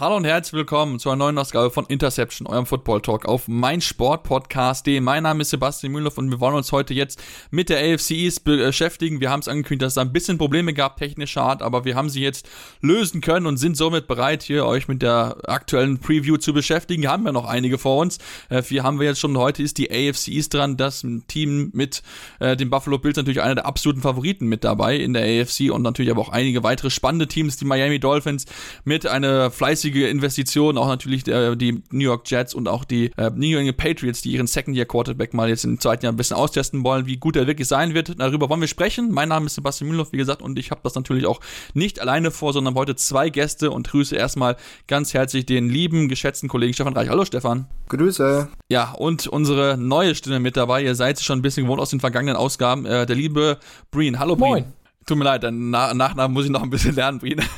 [0.00, 5.00] Hallo und herzlich willkommen zu einer neuen Ausgabe von Interception, eurem Football Talk auf meinsportpodcast.de.
[5.00, 7.20] Mein Name ist Sebastian Mühlhoff und wir wollen uns heute jetzt
[7.50, 9.20] mit der AFC East beschäftigen.
[9.20, 11.96] Wir haben es angekündigt, dass es da ein bisschen Probleme gab, technischer Art, aber wir
[11.96, 12.48] haben sie jetzt
[12.80, 17.08] lösen können und sind somit bereit, hier euch mit der aktuellen Preview zu beschäftigen.
[17.08, 18.18] Haben wir noch einige vor uns.
[18.50, 19.36] Äh, vier haben wir jetzt schon.
[19.36, 20.76] Heute ist die AFC East dran.
[20.76, 22.04] Das Team mit
[22.38, 25.82] äh, den Buffalo Bills natürlich einer der absoluten Favoriten mit dabei in der AFC und
[25.82, 27.56] natürlich aber auch einige weitere spannende Teams.
[27.56, 28.44] Die Miami Dolphins
[28.84, 33.10] mit einer fleißigen günstige Investitionen, auch natürlich äh, die New York Jets und auch die
[33.16, 36.84] äh, New England Patriots, die ihren Second-Year-Quarterback mal jetzt im zweiten Jahr ein bisschen austesten
[36.84, 38.18] wollen, wie gut er wirklich sein wird.
[38.18, 39.10] Darüber wollen wir sprechen.
[39.10, 41.40] Mein Name ist Sebastian Mühlhoff, wie gesagt, und ich habe das natürlich auch
[41.74, 44.56] nicht alleine vor, sondern heute zwei Gäste und grüße erstmal
[44.86, 47.08] ganz herzlich den lieben, geschätzten Kollegen Stefan Reich.
[47.08, 47.66] Hallo Stefan.
[47.88, 48.48] Grüße.
[48.68, 50.82] Ja, und unsere neue Stimme mit dabei.
[50.82, 52.84] Ihr seid schon ein bisschen gewohnt aus den vergangenen Ausgaben.
[52.86, 53.58] Äh, der liebe
[53.90, 54.18] Breen.
[54.18, 54.66] Hallo Breen.
[55.08, 57.40] Tut mir leid, deinen Na Nachnamen muss ich noch ein bisschen lernen, Brien.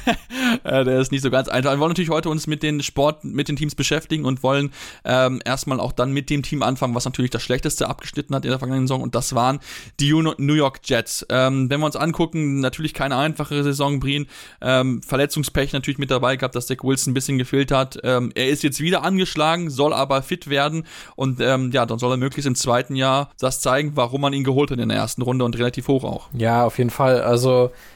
[0.64, 1.70] Äh, der ist nicht so ganz einfach.
[1.70, 4.72] Wir wollen natürlich heute uns mit den Sport, mit den Teams beschäftigen und wollen
[5.04, 8.50] ähm, erstmal auch dann mit dem Team anfangen, was natürlich das Schlechteste abgeschnitten hat in
[8.50, 9.60] der vergangenen Saison und das waren
[10.00, 11.24] die New York Jets.
[11.28, 14.26] Ähm, wenn wir uns angucken, natürlich keine einfache Saison, Brien.
[14.60, 17.98] Ähm, Verletzungspech natürlich mit dabei gehabt, dass Zach Wilson ein bisschen gefehlt hat.
[18.02, 22.12] Ähm, er ist jetzt wieder angeschlagen, soll aber fit werden und ähm, ja, dann soll
[22.12, 25.22] er möglichst im zweiten Jahr das zeigen, warum man ihn geholt hat in der ersten
[25.22, 26.28] Runde und relativ hoch auch.
[26.32, 27.22] Ja, auf jeden Fall.
[27.22, 27.39] Also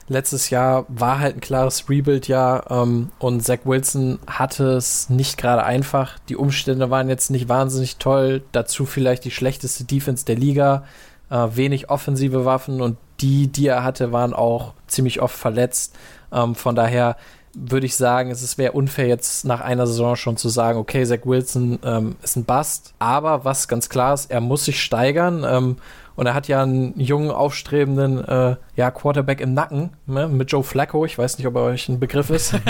[0.09, 5.64] letztes Jahr war halt ein klares Rebuild-Jahr ähm, und Zach Wilson hatte es nicht gerade
[5.64, 6.19] einfach.
[6.28, 8.42] Die Umstände waren jetzt nicht wahnsinnig toll.
[8.53, 10.84] Dazu vielleicht die schlechteste Defense der Liga,
[11.31, 15.97] äh, wenig offensive Waffen und die, die er hatte, waren auch ziemlich oft verletzt.
[16.33, 17.17] Ähm, von daher
[17.55, 21.20] würde ich sagen, es wäre unfair jetzt nach einer Saison schon zu sagen, okay, Zach
[21.25, 22.95] Wilson ähm, ist ein Bust.
[22.98, 25.45] Aber was ganz klar ist, er muss sich steigern.
[25.48, 25.77] Ähm,
[26.17, 30.29] und er hat ja einen jungen, aufstrebenden äh, ja, Quarterback im Nacken ne?
[30.29, 31.05] mit Joe Flacco.
[31.05, 32.55] Ich weiß nicht, ob er euch ein Begriff ist.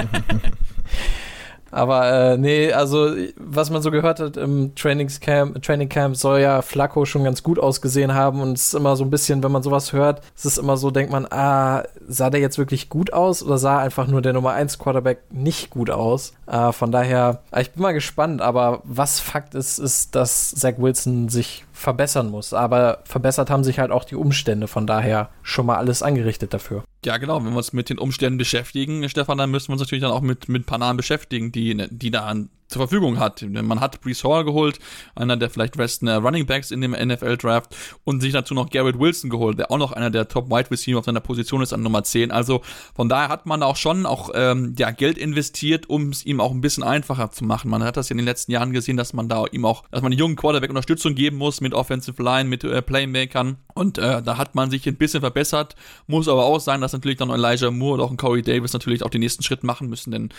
[1.74, 6.62] Aber äh, nee, also was man so gehört hat im Trainingscamp, Training Camp soll ja
[6.62, 9.64] Flacco schon ganz gut ausgesehen haben und es ist immer so ein bisschen, wenn man
[9.64, 13.42] sowas hört, es ist immer so, denkt man, ah, sah der jetzt wirklich gut aus
[13.42, 16.34] oder sah einfach nur der Nummer 1 Quarterback nicht gut aus?
[16.46, 21.28] Äh, von daher, ich bin mal gespannt, aber was Fakt ist, ist, dass Zach Wilson
[21.28, 22.52] sich verbessern muss.
[22.52, 26.82] Aber verbessert haben sich halt auch die Umstände, von daher schon mal alles angerichtet dafür.
[27.04, 27.44] Ja, genau.
[27.44, 30.22] Wenn wir uns mit den Umständen beschäftigen, Stefan, dann müssen wir uns natürlich dann auch
[30.22, 33.42] mit, mit Namen beschäftigen, die, die da an zur Verfügung hat.
[33.42, 34.78] Man hat Brees Hall geholt,
[35.14, 38.70] einer der vielleicht besten äh, Running Backs in dem NFL Draft und sich dazu noch
[38.70, 41.72] Garrett Wilson geholt, der auch noch einer der Top Wide Receiver auf seiner Position ist
[41.72, 42.30] an Nummer 10.
[42.30, 42.62] Also
[42.94, 46.50] von daher hat man auch schon auch ähm, ja, Geld investiert, um es ihm auch
[46.50, 47.70] ein bisschen einfacher zu machen.
[47.70, 50.02] Man hat das ja in den letzten Jahren gesehen, dass man da ihm auch, dass
[50.02, 54.22] man den jungen Quarterback Unterstützung geben muss mit Offensive Line, mit äh, Playmakern und äh,
[54.22, 55.76] da hat man sich ein bisschen verbessert.
[56.06, 59.02] Muss aber auch sein, dass natürlich dann Elijah Moore oder auch ein Corey Davis natürlich
[59.02, 60.30] auch den nächsten Schritt machen müssen, denn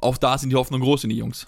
[0.00, 1.46] auch da sind die Hoffnungen groß in die Jungs.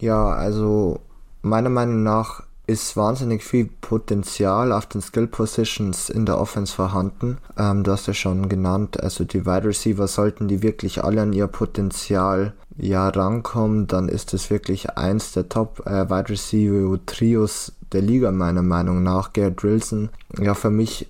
[0.00, 1.00] Ja, also
[1.42, 7.38] meiner Meinung nach ist wahnsinnig viel Potenzial auf den Skill Positions in der Offense vorhanden.
[7.58, 11.32] Ähm, du hast ja schon genannt, also die Wide Receiver sollten die wirklich alle an
[11.32, 17.72] ihr Potenzial ja rankommen, dann ist es wirklich eins der Top äh, Wide Receiver Trios
[17.92, 19.32] der Liga meiner Meinung nach.
[19.32, 21.08] Garrett Wilson, ja für mich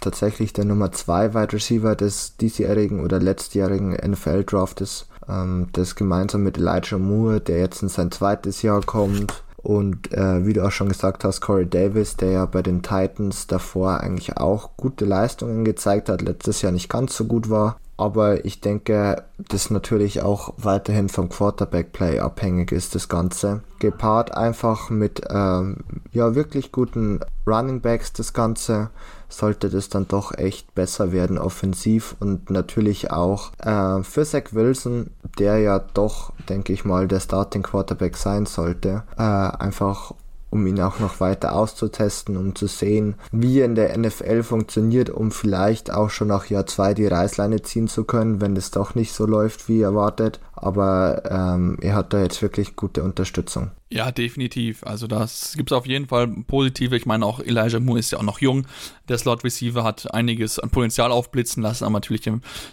[0.00, 5.06] tatsächlich der Nummer 2 Wide Receiver des diesjährigen oder letztjährigen NFL Draftes.
[5.30, 9.42] Ähm, das gemeinsam mit Elijah Moore, der jetzt in sein zweites Jahr kommt.
[9.62, 13.46] Und äh, wie du auch schon gesagt hast, Corey Davis, der ja bei den Titans
[13.46, 17.76] davor eigentlich auch gute Leistungen gezeigt hat, letztes Jahr nicht ganz so gut war.
[17.98, 23.60] Aber ich denke, dass natürlich auch weiterhin vom Quarterback-Play abhängig ist, das Ganze.
[23.78, 25.76] Gepaart einfach mit ähm,
[26.12, 28.88] ja wirklich guten Running Backs, das Ganze
[29.30, 35.10] sollte das dann doch echt besser werden offensiv und natürlich auch äh, für Zach Wilson,
[35.38, 40.12] der ja doch, denke ich mal, der Starting Quarterback sein sollte, äh, einfach
[40.50, 45.08] um ihn auch noch weiter auszutesten, um zu sehen, wie er in der NFL funktioniert,
[45.08, 48.94] um vielleicht auch schon nach Jahr 2 die Reißleine ziehen zu können, wenn es doch
[48.94, 50.40] nicht so läuft wie erwartet.
[50.60, 53.70] Aber ähm, er hat da jetzt wirklich gute Unterstützung.
[53.92, 54.84] Ja, definitiv.
[54.84, 56.96] Also das gibt es auf jeden Fall positive.
[56.96, 58.64] Ich meine, auch Elijah Moore ist ja auch noch jung.
[59.08, 62.22] Der Slot Receiver hat einiges an Potenzial aufblitzen lassen, aber natürlich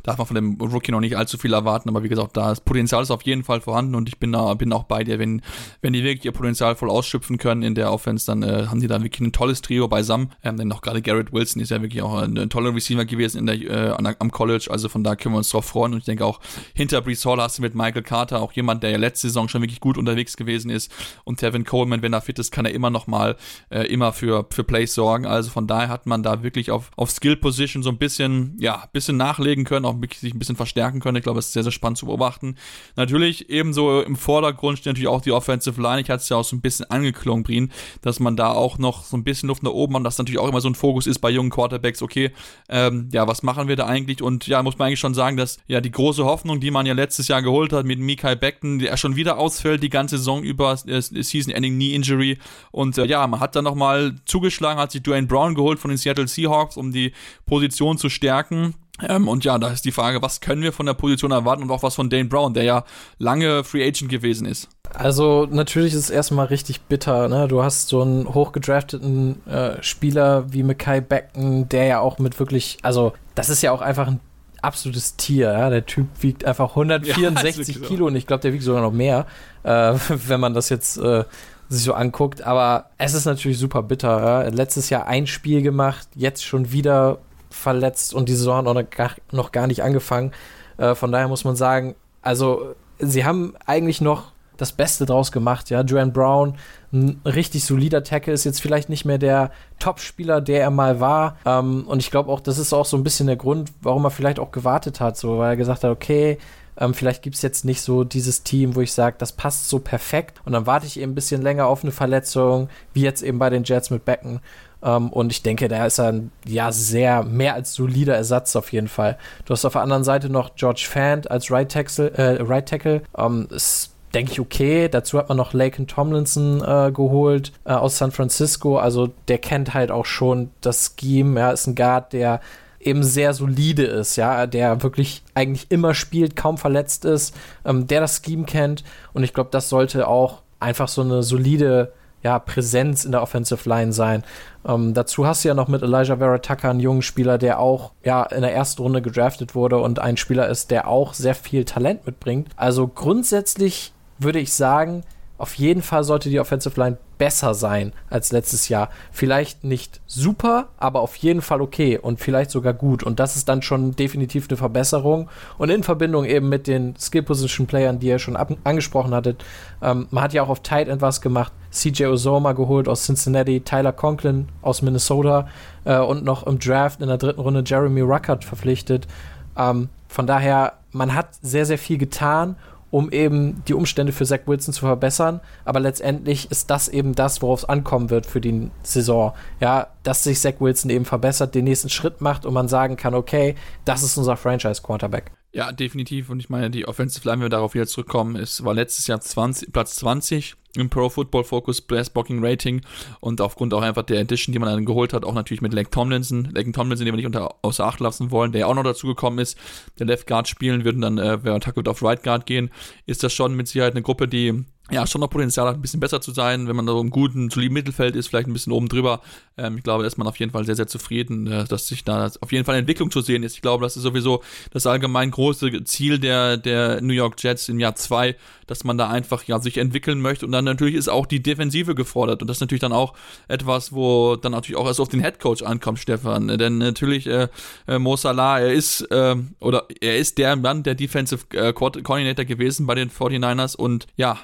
[0.04, 1.89] darf man von dem Rookie noch nicht allzu viel erwarten.
[1.89, 4.72] Aber wie gesagt, das Potenzial ist auf jeden Fall vorhanden und ich bin da bin
[4.72, 5.18] auch bei dir.
[5.18, 5.42] Wenn,
[5.81, 8.88] wenn die wirklich ihr Potenzial voll ausschöpfen können in der Offense, dann äh, haben sie
[8.88, 10.34] da wirklich ein tolles Trio beisammen.
[10.44, 13.39] Ähm, denn auch gerade Garrett Wilson ist ja wirklich auch ein, ein toller Receiver gewesen
[13.39, 14.68] in der, äh, am College.
[14.69, 15.94] Also von da können wir uns drauf freuen.
[15.94, 16.39] Und ich denke auch
[16.75, 19.62] hinter Brees Hall hast du mit Michael Carter auch jemand, der ja letzte Saison schon
[19.62, 20.91] wirklich gut unterwegs gewesen ist
[21.24, 23.38] Und Tevin Coleman, wenn er fit ist, kann er immer noch mal
[23.69, 25.25] äh, immer für, für Plays sorgen.
[25.25, 28.85] Also von daher hat man da wirklich auf, auf Skill Position so ein bisschen, ja,
[28.91, 31.18] bisschen nachlegen können, auch sich ein bisschen verstärken können.
[31.18, 32.56] Ich glaube, es ist sehr, sehr spannend zu beobachten.
[32.95, 36.01] Natürlich ebenso im Vordergrund steht natürlich auch die Offensive Line.
[36.01, 37.71] Ich hatte es ja auch so ein bisschen angeklungen, Brien,
[38.01, 40.47] dass man da auch noch so ein bisschen Luft nach oben hat, dass natürlich auch
[40.47, 42.31] immer so ein Fokus ist bei jungen Quarterbacks, okay,
[42.69, 44.21] ähm, ja, was machen wir da eigentlich?
[44.21, 46.94] Und ja, muss man eigentlich schon sagen, dass ja die große Hoffnung, die man ja
[46.94, 50.77] letztes Jahr geholt hat mit Mikael Beckton, der schon wieder ausfällt, die ganze Saison über,
[50.87, 52.37] äh, Season-Ending Knee Injury.
[52.71, 55.97] Und äh, ja, man hat dann nochmal zugeschlagen, hat sich Dwayne Brown geholt von den
[55.97, 57.13] Seattle Seahawks, um die
[57.45, 58.75] Position zu stärken.
[59.07, 61.71] Ähm, und ja, da ist die Frage, was können wir von der Position erwarten und
[61.71, 62.83] auch was von Dane Brown, der ja
[63.19, 64.69] lange Free Agent gewesen ist.
[64.93, 67.27] Also natürlich ist es erstmal richtig bitter.
[67.27, 67.47] Ne?
[67.47, 72.77] Du hast so einen hochgedrafteten äh, Spieler wie Mackay Beckton, der ja auch mit wirklich,
[72.81, 74.19] also das ist ja auch einfach ein
[74.67, 75.51] absolutes Tier.
[75.51, 75.69] Ja?
[75.69, 79.25] Der Typ wiegt einfach 164 ja, Kilo und ich glaube, der wiegt sogar noch mehr,
[79.63, 79.93] äh,
[80.27, 81.23] wenn man das jetzt äh,
[81.69, 82.43] sich so anguckt.
[82.43, 84.43] Aber es ist natürlich super bitter.
[84.43, 84.49] Ja?
[84.49, 87.17] Letztes Jahr ein Spiel gemacht, jetzt schon wieder
[87.49, 90.31] verletzt und die Saison noch gar, noch gar nicht angefangen.
[90.77, 95.69] Äh, von daher muss man sagen, also sie haben eigentlich noch das Beste draus gemacht.
[95.69, 96.56] Ja, Joanne Brown,
[96.92, 101.38] ein richtig solider Tackle, ist jetzt vielleicht nicht mehr der Top-Spieler, der er mal war.
[101.45, 104.12] Ähm, und ich glaube auch, das ist auch so ein bisschen der Grund, warum er
[104.12, 106.38] vielleicht auch gewartet hat, so, weil er gesagt hat, okay,
[106.80, 109.80] ähm, vielleicht gibt es jetzt nicht so dieses Team, wo ich sage, das passt so
[109.80, 110.42] perfekt.
[110.45, 113.50] Und dann warte ich eben ein bisschen länger auf eine Verletzung, wie jetzt eben bei
[113.50, 114.42] den Jets mit Becken.
[114.83, 118.71] Ähm, und ich denke, da ist er ein ja sehr mehr als solider Ersatz auf
[118.71, 119.18] jeden Fall.
[119.45, 122.12] Du hast auf der anderen Seite noch George Fant als Right Tackle.
[122.12, 123.01] Äh, right Tackle.
[123.18, 124.89] Ähm, ist, denke ich, okay.
[124.89, 128.77] Dazu hat man noch Laken Tomlinson äh, geholt äh, aus San Francisco.
[128.77, 131.39] Also der kennt halt auch schon das Scheme.
[131.39, 132.42] Er ja, ist ein Guard, der
[132.80, 138.01] eben sehr solide ist, ja, der wirklich eigentlich immer spielt, kaum verletzt ist, ähm, der
[138.01, 138.83] das Scheme kennt.
[139.13, 141.92] Und ich glaube, das sollte auch einfach so eine solide
[142.24, 144.24] ja, Präsenz in der Offensive Line sein.
[144.65, 147.92] Ähm, dazu hast du ja noch mit Elijah Vera Tucker einen jungen Spieler, der auch
[148.03, 151.63] ja in der ersten Runde gedraftet wurde und ein Spieler ist, der auch sehr viel
[151.63, 152.50] Talent mitbringt.
[152.56, 155.03] Also grundsätzlich würde ich sagen,
[155.37, 158.89] auf jeden Fall sollte die Offensive Line besser sein als letztes Jahr.
[159.11, 163.03] Vielleicht nicht super, aber auf jeden Fall okay und vielleicht sogar gut.
[163.03, 165.29] Und das ist dann schon definitiv eine Verbesserung.
[165.57, 169.43] Und in Verbindung eben mit den Skill Position Playern, die ihr schon angesprochen hattet,
[169.81, 171.53] ähm, man hat ja auch auf Tight End was gemacht.
[171.71, 175.47] CJ Ozoma geholt aus Cincinnati, Tyler Conklin aus Minnesota
[175.85, 179.07] äh, und noch im Draft in der dritten Runde Jeremy Ruckert verpflichtet.
[179.55, 182.55] Ähm, von daher, man hat sehr, sehr viel getan
[182.92, 185.42] um eben die Umstände für Zach Wilson zu verbessern.
[185.66, 189.34] Aber letztendlich ist das eben das, worauf es ankommen wird für die Saison.
[189.60, 193.13] Ja, dass sich Zach Wilson eben verbessert, den nächsten Schritt macht und man sagen kann,
[193.13, 193.56] okay,
[193.86, 195.31] das ist unser Franchise-Quarterback.
[195.57, 196.30] Ja, definitiv.
[196.30, 199.19] Und ich meine, die Offensive Line, wenn wir darauf wieder zurückkommen, ist, war letztes Jahr
[199.19, 202.81] 20, Platz 20 im Pro Football Focus Blast Blocking Rating.
[203.21, 205.89] Und aufgrund auch einfach der Edition, die man dann geholt hat, auch natürlich mit Lake
[205.89, 209.07] Tomlinson, Lake Tomlinson, den wir nicht unter, außer Acht lassen wollen, der auch noch dazu
[209.07, 209.57] gekommen ist,
[209.98, 212.69] der Left Guard spielen wird und dann, äh, wer Tackle auf Right Guard gehen,
[213.07, 216.00] ist das schon mit Sicherheit eine Gruppe, die ja, schon noch Potenzial hat, ein bisschen
[216.00, 218.88] besser zu sein, wenn man so im guten, soliden Mittelfeld ist, vielleicht ein bisschen oben
[218.88, 219.22] drüber.
[219.57, 222.04] Ähm, ich glaube, da ist man auf jeden Fall sehr, sehr zufrieden, äh, dass sich
[222.04, 223.56] da auf jeden Fall Entwicklung zu sehen ist.
[223.56, 227.80] Ich glaube, das ist sowieso das allgemein große Ziel der, der New York Jets im
[227.80, 228.36] Jahr zwei,
[228.66, 231.95] dass man da einfach ja sich entwickeln möchte und dann natürlich ist auch die Defensive
[231.95, 233.13] gefordert und das ist natürlich dann auch
[233.48, 236.48] etwas, wo dann natürlich auch erst auf den Headcoach ankommt, Stefan.
[236.48, 237.48] Denn natürlich äh,
[237.88, 242.46] äh, Mo Salah, er ist äh, oder er ist der Mann, der Defensive äh, Coordinator
[242.46, 244.38] gewesen bei den 49ers und ja,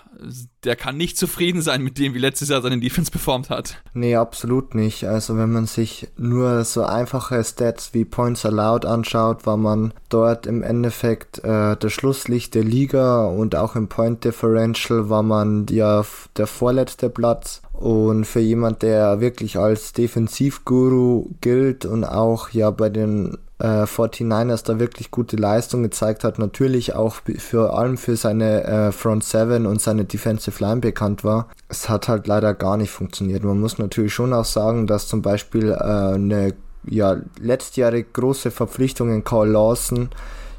[0.64, 3.82] der kann nicht zufrieden sein mit dem, wie letztes Jahr seine Defense performt hat.
[3.94, 5.06] Nee, absolut nicht.
[5.06, 10.46] Also wenn man sich nur so einfache Stats wie Points Allowed anschaut, war man dort
[10.46, 16.06] im Endeffekt äh, das Schlusslicht der Liga und auch im Point Differential war man ja
[16.38, 17.63] der vorletzte Platz.
[17.74, 24.64] Und für jemand, der wirklich als Defensivguru gilt und auch ja bei den äh, 49ers
[24.64, 29.66] da wirklich gute Leistung gezeigt hat, natürlich auch vor allem für seine äh, Front 7
[29.66, 31.50] und seine Defensive Line bekannt war.
[31.68, 33.44] Es hat halt leider gar nicht funktioniert.
[33.44, 36.54] Man muss natürlich schon auch sagen, dass zum Beispiel äh, eine
[36.86, 40.10] ja, letztjährige große Verpflichtung in Carl Lawson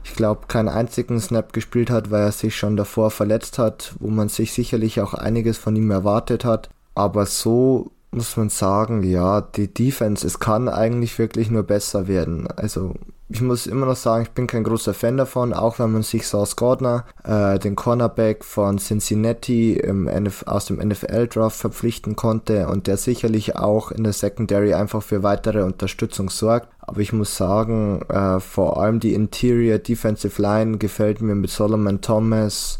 [0.05, 4.09] ich glaube, keinen einzigen Snap gespielt hat, weil er sich schon davor verletzt hat, wo
[4.09, 6.69] man sich sicherlich auch einiges von ihm erwartet hat.
[6.95, 12.47] Aber so muss man sagen, ja, die Defense, es kann eigentlich wirklich nur besser werden.
[12.57, 12.95] Also
[13.29, 16.27] ich muss immer noch sagen, ich bin kein großer Fan davon, auch wenn man sich
[16.27, 22.97] Sauce Gardner, äh, den Cornerback von Cincinnati NF aus dem NFL-Draft verpflichten konnte und der
[22.97, 26.69] sicherlich auch in der Secondary einfach für weitere Unterstützung sorgt.
[26.79, 32.03] Aber ich muss sagen, äh, vor allem die Interior Defensive Line gefällt mir mit Solomon
[32.03, 32.79] Thomas,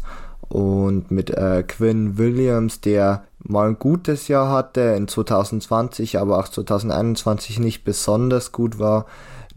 [0.49, 6.47] und mit äh, Quinn Williams, der mal ein gutes Jahr hatte in 2020, aber auch
[6.47, 9.05] 2021 nicht besonders gut war,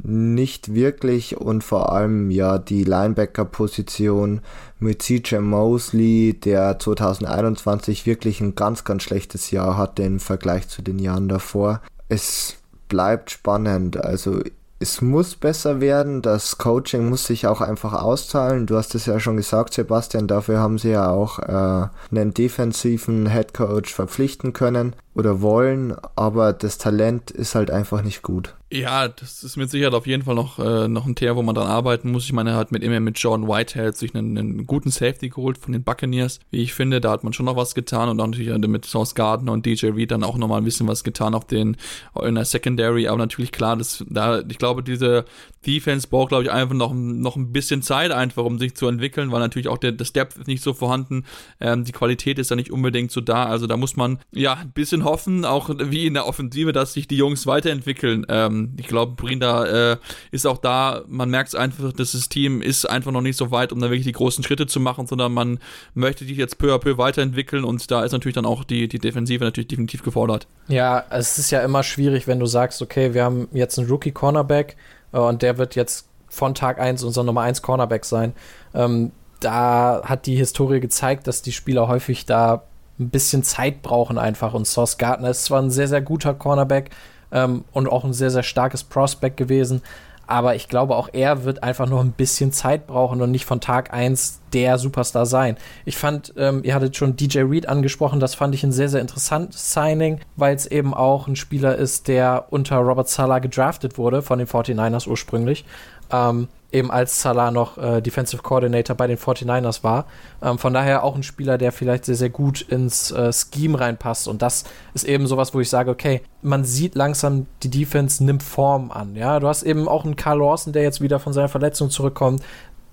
[0.01, 4.41] nicht wirklich und vor allem ja die Linebacker-Position
[4.79, 10.83] mit CJ Mosley, der 2021 wirklich ein ganz, ganz schlechtes Jahr hatte im Vergleich zu
[10.83, 11.83] den Jahren davor.
[12.09, 13.97] Es bleibt spannend.
[13.97, 14.41] Also
[14.81, 18.67] es muss besser werden, das Coaching muss sich auch einfach auszahlen.
[18.67, 23.29] Du hast es ja schon gesagt, Sebastian, dafür haben sie ja auch äh, einen defensiven
[23.29, 28.55] Head Coach verpflichten können oder wollen, aber das Talent ist halt einfach nicht gut.
[28.71, 31.55] Ja, das ist mit Sicherheit auf jeden Fall noch, äh, noch ein Thema, wo man
[31.55, 32.25] dran arbeiten muss.
[32.25, 35.57] Ich meine, er hat mit immer mit Jordan Whitehead sich einen, einen, guten Safety geholt
[35.57, 36.39] von den Buccaneers.
[36.51, 39.15] Wie ich finde, da hat man schon noch was getan und auch natürlich mit Source
[39.15, 41.79] Gardner und DJ Reed dann auch nochmal ein bisschen was getan auf den,
[42.23, 43.09] in der Secondary.
[43.09, 45.25] Aber natürlich klar, das, da, ich glaube, diese
[45.67, 49.33] Defense braucht, glaube ich, einfach noch, noch ein bisschen Zeit einfach, um sich zu entwickeln,
[49.33, 51.25] weil natürlich auch der, das Depth ist nicht so vorhanden.
[51.59, 53.47] Ähm, die Qualität ist da nicht unbedingt so da.
[53.47, 57.09] Also da muss man, ja, ein bisschen hoffen, auch wie in der Offensive, dass sich
[57.09, 58.27] die Jungs weiterentwickeln.
[58.29, 59.97] Ähm, ich glaube, Brinda äh,
[60.31, 63.73] ist auch da, man merkt es einfach, das Team ist einfach noch nicht so weit,
[63.73, 65.59] um da wirklich die großen Schritte zu machen, sondern man
[65.95, 68.99] möchte sich jetzt peu à peu weiterentwickeln und da ist natürlich dann auch die, die
[68.99, 70.47] Defensive natürlich definitiv gefordert.
[70.69, 74.77] Ja, es ist ja immer schwierig, wenn du sagst, okay, wir haben jetzt einen Rookie-Cornerback
[75.13, 78.33] äh, und der wird jetzt von Tag 1 unser Nummer 1 Cornerback sein.
[78.75, 82.65] Ähm, da hat die Historie gezeigt, dass die Spieler häufig da
[82.99, 84.55] ein bisschen Zeit brauchen einfach.
[84.55, 86.91] Und Sauce Gardner ist zwar ein sehr, sehr guter Cornerback
[87.33, 89.83] ähm, und auch ein sehr, sehr starkes Prospect gewesen,
[90.29, 93.63] aber ich glaube, auch er wird einfach noch ein bisschen Zeit brauchen und nicht von
[93.63, 95.57] Tag 1 der Superstar sein.
[95.87, 99.01] Ich fand, ähm, ihr hattet schon DJ Reed angesprochen, das fand ich ein sehr, sehr
[99.01, 104.21] interessantes Signing, weil es eben auch ein Spieler ist, der unter Robert Sala gedraftet wurde,
[104.21, 105.65] von den 49ers ursprünglich.
[106.13, 110.07] Ähm, eben als Salah noch äh, Defensive Coordinator bei den 49ers war.
[110.43, 114.29] Ähm, von daher auch ein Spieler, der vielleicht sehr, sehr gut ins äh, Scheme reinpasst.
[114.29, 118.43] Und das ist eben sowas, wo ich sage, okay, man sieht langsam, die Defense nimmt
[118.43, 119.17] Form an.
[119.17, 122.43] Ja, du hast eben auch einen Carl Lawson, der jetzt wieder von seiner Verletzung zurückkommt.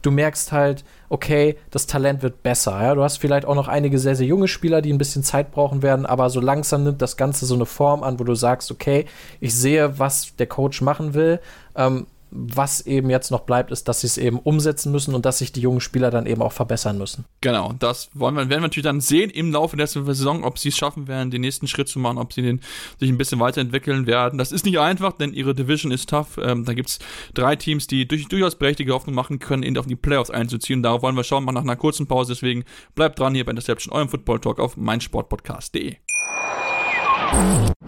[0.01, 2.79] Du merkst halt, okay, das Talent wird besser.
[2.81, 2.95] Ja?
[2.95, 5.81] Du hast vielleicht auch noch einige sehr, sehr junge Spieler, die ein bisschen Zeit brauchen
[5.81, 9.05] werden, aber so langsam nimmt das Ganze so eine Form an, wo du sagst, okay,
[9.41, 11.39] ich sehe, was der Coach machen will.
[11.75, 12.05] Ähm,
[12.35, 15.51] was eben jetzt noch bleibt, ist, dass sie es eben umsetzen müssen und dass sich
[15.51, 17.25] die jungen Spieler dann eben auch verbessern müssen.
[17.41, 20.69] Genau, das wollen wir, werden wir natürlich dann sehen im Laufe der Saison, ob sie
[20.69, 22.61] es schaffen werden, den nächsten Schritt zu machen, ob sie den,
[22.99, 24.37] sich ein bisschen weiterentwickeln werden.
[24.37, 26.37] Das ist nicht einfach, denn ihre Division ist tough.
[26.41, 26.99] Ähm, da gibt es
[27.33, 30.83] drei Teams, die durch, durchaus berechtigte Hoffnung machen können, ihn auf die Playoffs einzuziehen.
[30.83, 32.33] Darauf wollen wir schauen, mal nach einer kurzen Pause.
[32.33, 32.65] Deswegen
[32.95, 35.95] bleibt dran hier bei Interception, eurem Football Talk auf meinsportpodcast.de.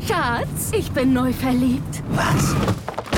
[0.08, 2.04] Schatz, ich bin neu verliebt.
[2.10, 2.56] Was?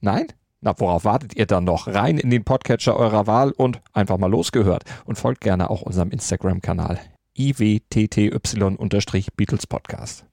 [0.00, 0.26] Nein?
[0.60, 1.86] Na, worauf wartet ihr dann noch?
[1.86, 4.84] Rein in den Podcatcher eurer Wahl und einfach mal losgehört.
[5.04, 6.98] Und folgt gerne auch unserem Instagram-Kanal
[7.36, 10.24] iwtty-Beatles Podcast.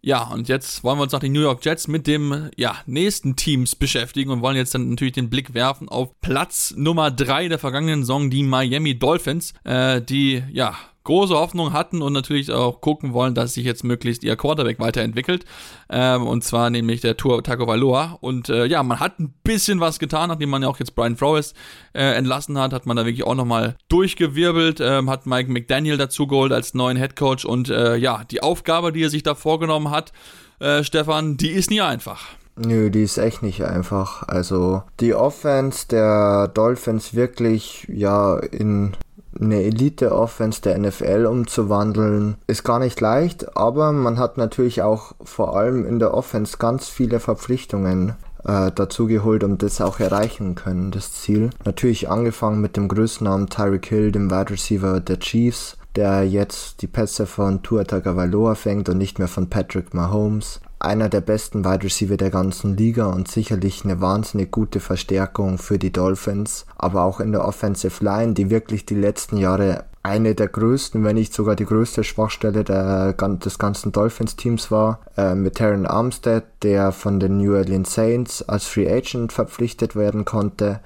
[0.00, 3.34] Ja, und jetzt wollen wir uns nach den New York Jets mit dem ja, nächsten
[3.34, 7.58] Teams beschäftigen und wollen jetzt dann natürlich den Blick werfen auf Platz Nummer 3 der
[7.58, 10.76] vergangenen Saison, die Miami Dolphins, äh, die ja
[11.08, 15.46] große Hoffnung hatten und natürlich auch gucken wollen, dass sich jetzt möglichst ihr Quarterback weiterentwickelt.
[15.88, 18.18] Ähm, und zwar nämlich der Tour Tagovailoa.
[18.20, 21.16] Und äh, ja, man hat ein bisschen was getan, nachdem man ja auch jetzt Brian
[21.16, 21.54] Flores
[21.94, 26.26] äh, entlassen hat, hat man da wirklich auch nochmal durchgewirbelt, ähm, hat Mike McDaniel dazu
[26.26, 27.46] geholt als neuen Head Coach.
[27.46, 30.12] Und äh, ja, die Aufgabe, die er sich da vorgenommen hat,
[30.60, 32.26] äh, Stefan, die ist nie einfach.
[32.56, 34.24] Nö, die ist echt nicht einfach.
[34.28, 38.94] Also die Offense der Dolphins wirklich ja in
[39.38, 45.56] eine Elite-Offense der NFL umzuwandeln, ist gar nicht leicht, aber man hat natürlich auch vor
[45.56, 50.90] allem in der Offense ganz viele Verpflichtungen äh, dazu geholt, um das auch erreichen können,
[50.90, 51.50] das Ziel.
[51.64, 56.86] Natürlich angefangen mit dem Größennamen Tyreek Hill, dem Wide Receiver der Chiefs, der jetzt die
[56.86, 61.84] Pässe von Tua Tagovailoa fängt und nicht mehr von Patrick Mahomes einer der besten Wide
[61.84, 67.20] Receiver der ganzen Liga und sicherlich eine wahnsinnig gute Verstärkung für die Dolphins, aber auch
[67.20, 71.56] in der Offensive Line, die wirklich die letzten Jahre eine der größten, wenn nicht sogar
[71.56, 77.38] die größte Schwachstelle der, des ganzen Dolphins-Teams war, äh, mit Terran Armstead, der von den
[77.38, 80.80] New Orleans Saints als Free Agent verpflichtet werden konnte.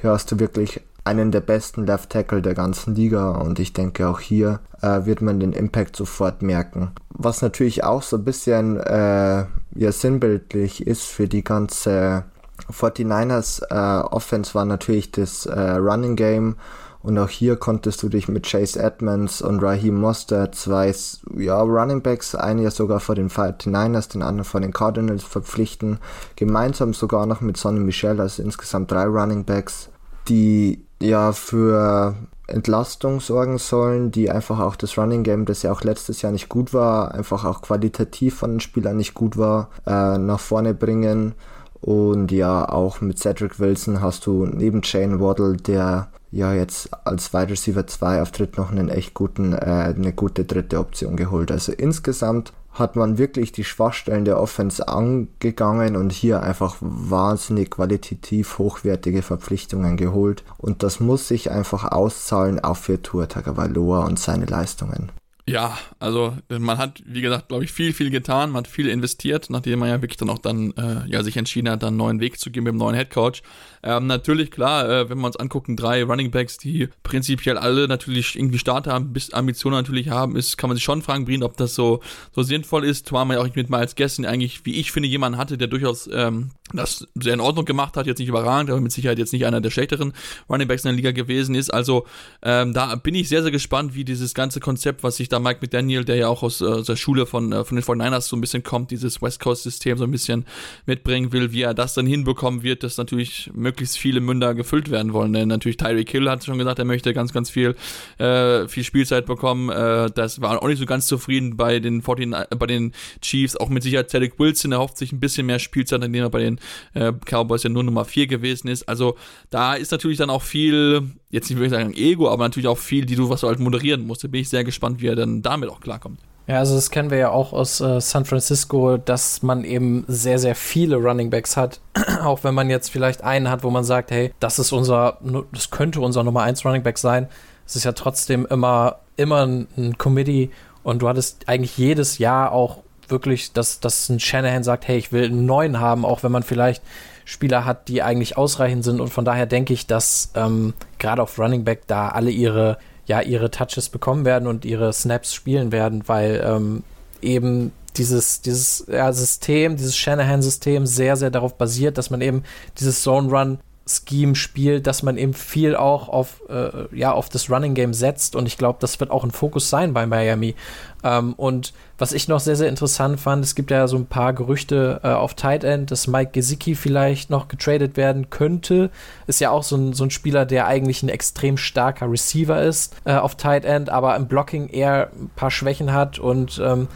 [0.00, 4.08] Hier hast du wirklich einen der besten Left Tackle der ganzen Liga und ich denke
[4.08, 6.90] auch hier äh, wird man den Impact sofort merken.
[7.08, 12.24] Was natürlich auch so ein bisschen äh, ja sinnbildlich ist für die ganze
[12.70, 16.56] 49ers äh, Offense war natürlich das äh, Running Game
[17.02, 20.92] und auch hier konntest du dich mit Chase Edmonds und Raheem Mostert, zwei
[21.36, 26.00] ja, Running Backs, einen ja sogar vor den 49ers, den anderen vor den Cardinals verpflichten.
[26.36, 29.88] Gemeinsam sogar noch mit Sonny Michel, also insgesamt drei Running Backs,
[30.28, 32.16] die ja für
[32.48, 36.48] Entlastung sorgen sollen, die einfach auch das Running Game, das ja auch letztes Jahr nicht
[36.48, 41.34] gut war, einfach auch qualitativ von den Spielern nicht gut war, äh, nach vorne bringen.
[41.80, 47.32] Und ja, auch mit Cedric Wilson hast du neben Shane Waddle, der ja jetzt als
[47.32, 51.52] Wide Receiver 2 auftritt, noch einen echt guten, äh, eine gute dritte Option geholt.
[51.52, 58.58] Also insgesamt hat man wirklich die Schwachstellen der Offense angegangen und hier einfach wahnsinnig qualitativ
[58.58, 60.44] hochwertige Verpflichtungen geholt.
[60.56, 65.10] Und das muss sich einfach auszahlen, auch für Tua Tagovailoa und seine Leistungen.
[65.48, 69.48] Ja, also man hat, wie gesagt, glaube ich, viel, viel getan, man hat viel investiert,
[69.50, 72.20] nachdem man ja wirklich dann auch dann äh, ja, sich entschieden hat, dann einen neuen
[72.20, 73.42] Weg zu gehen mit dem neuen Headcoach.
[73.82, 78.36] Ähm, natürlich, klar, äh, wenn wir uns angucken, drei Running Backs, die prinzipiell alle natürlich
[78.36, 81.56] irgendwie Starter haben, bis Ambitionen natürlich haben, ist, kann man sich schon fragen, Brien, ob
[81.56, 82.00] das so,
[82.32, 83.06] so sinnvoll ist.
[83.08, 86.08] Zumal man ja auch mit Miles Gästen eigentlich, wie ich finde, jemanden hatte, der durchaus
[86.12, 89.46] ähm, das sehr in Ordnung gemacht hat, jetzt nicht überragend, aber mit Sicherheit jetzt nicht
[89.46, 90.12] einer der schlechteren
[90.48, 91.72] Running Backs in der Liga gewesen ist.
[91.72, 92.06] Also
[92.42, 95.58] ähm, da bin ich sehr, sehr gespannt, wie dieses ganze Konzept, was sich da Mike
[95.62, 98.36] McDaniel, der ja auch aus, äh, aus der Schule von, äh, von den 49ers so
[98.36, 100.46] ein bisschen kommt, dieses West Coast-System so ein bisschen
[100.86, 105.12] mitbringen will, wie er das dann hinbekommen wird, dass natürlich möglichst viele Münder gefüllt werden
[105.12, 105.32] wollen.
[105.32, 107.74] Denn natürlich Tyreek Hill hat schon gesagt, er möchte ganz, ganz viel,
[108.18, 109.70] äh, viel Spielzeit bekommen.
[109.70, 113.56] Äh, das war auch nicht so ganz zufrieden bei den 14, äh, bei den Chiefs.
[113.56, 116.57] Auch mit Sicherheit Cedric Wilson erhofft sich ein bisschen mehr Spielzeit, indem er bei den
[116.94, 118.88] äh, Cowboys ja nur Nummer 4 gewesen ist.
[118.88, 119.16] Also
[119.50, 123.06] da ist natürlich dann auch viel, jetzt nicht wirklich sagen Ego, aber natürlich auch viel,
[123.06, 124.24] die du, was du halt moderieren musst.
[124.24, 126.20] Da bin ich sehr gespannt, wie er dann damit auch klarkommt.
[126.48, 130.38] Ja, also das kennen wir ja auch aus äh, San Francisco, dass man eben sehr,
[130.38, 131.80] sehr viele Running Backs hat.
[132.22, 135.18] auch wenn man jetzt vielleicht einen hat, wo man sagt, hey, das ist unser,
[135.52, 137.28] das könnte unser Nummer 1 Running Back sein.
[137.66, 140.50] Es ist ja trotzdem immer, immer ein, ein Committee
[140.82, 145.12] und du hattest eigentlich jedes Jahr auch wirklich, dass, dass ein Shanahan sagt, hey, ich
[145.12, 146.82] will einen neuen haben, auch wenn man vielleicht
[147.24, 149.00] Spieler hat, die eigentlich ausreichend sind.
[149.00, 153.22] Und von daher denke ich, dass ähm, gerade auf Running Back da alle ihre ja
[153.22, 156.84] ihre Touches bekommen werden und ihre Snaps spielen werden, weil ähm,
[157.22, 162.44] eben dieses, dieses ja, System, dieses Shanahan-System sehr, sehr darauf basiert, dass man eben
[162.78, 167.74] dieses Zone-Run Scheme spielt, dass man eben viel auch auf, äh, ja, auf das Running
[167.74, 170.54] Game setzt und ich glaube, das wird auch ein Fokus sein bei Miami.
[171.02, 174.32] Ähm, und was ich noch sehr, sehr interessant fand, es gibt ja so ein paar
[174.32, 178.90] Gerüchte äh, auf Tight End, dass Mike Gesicki vielleicht noch getradet werden könnte.
[179.26, 182.94] Ist ja auch so ein, so ein Spieler, der eigentlich ein extrem starker Receiver ist
[183.04, 186.88] äh, auf Tight End, aber im Blocking eher ein paar Schwächen hat und ähm,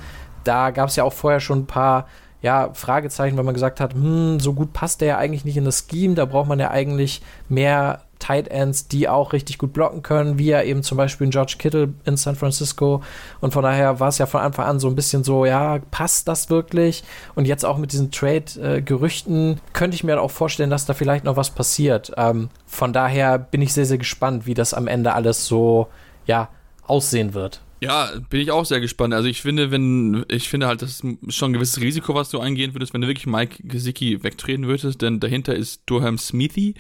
[0.44, 2.07] da gab es ja auch vorher schon ein paar
[2.42, 5.64] ja, Fragezeichen, weil man gesagt hat, hm, so gut passt der ja eigentlich nicht in
[5.64, 10.02] das Scheme, da braucht man ja eigentlich mehr Tight Ends, die auch richtig gut blocken
[10.02, 13.02] können, wie ja eben zum Beispiel George Kittle in San Francisco.
[13.40, 16.28] Und von daher war es ja von Anfang an so ein bisschen so, ja, passt
[16.28, 17.02] das wirklich?
[17.35, 21.37] Und jetzt auch mit diesen Trade-Gerüchten könnte ich mir auch vorstellen, dass da vielleicht noch
[21.37, 22.12] was passiert.
[22.16, 25.88] Ähm, von daher bin ich sehr, sehr gespannt, wie das am Ende alles so,
[26.24, 26.48] ja,
[26.87, 27.61] aussehen wird.
[27.83, 29.12] Ja, bin ich auch sehr gespannt.
[29.12, 32.38] Also ich finde, wenn, ich finde halt, das ist schon ein gewisses Risiko, was du
[32.38, 36.77] eingehen würdest, wenn du wirklich Mike Gesicki wegtreten würdest, denn dahinter ist Durham Smithy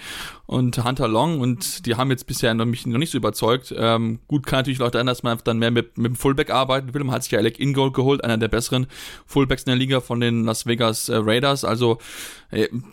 [0.46, 3.74] und Hunter Long und die haben jetzt bisher noch, mich noch nicht so überzeugt.
[3.76, 6.94] Ähm, gut, kann natürlich auch sein, dass man dann mehr mit, mit dem Fullback arbeiten
[6.94, 7.02] will.
[7.02, 8.86] Man hat sich ja Alec Ingold geholt, einer der besseren
[9.26, 11.64] Fullbacks in der Liga von den Las Vegas äh, Raiders.
[11.64, 11.98] Also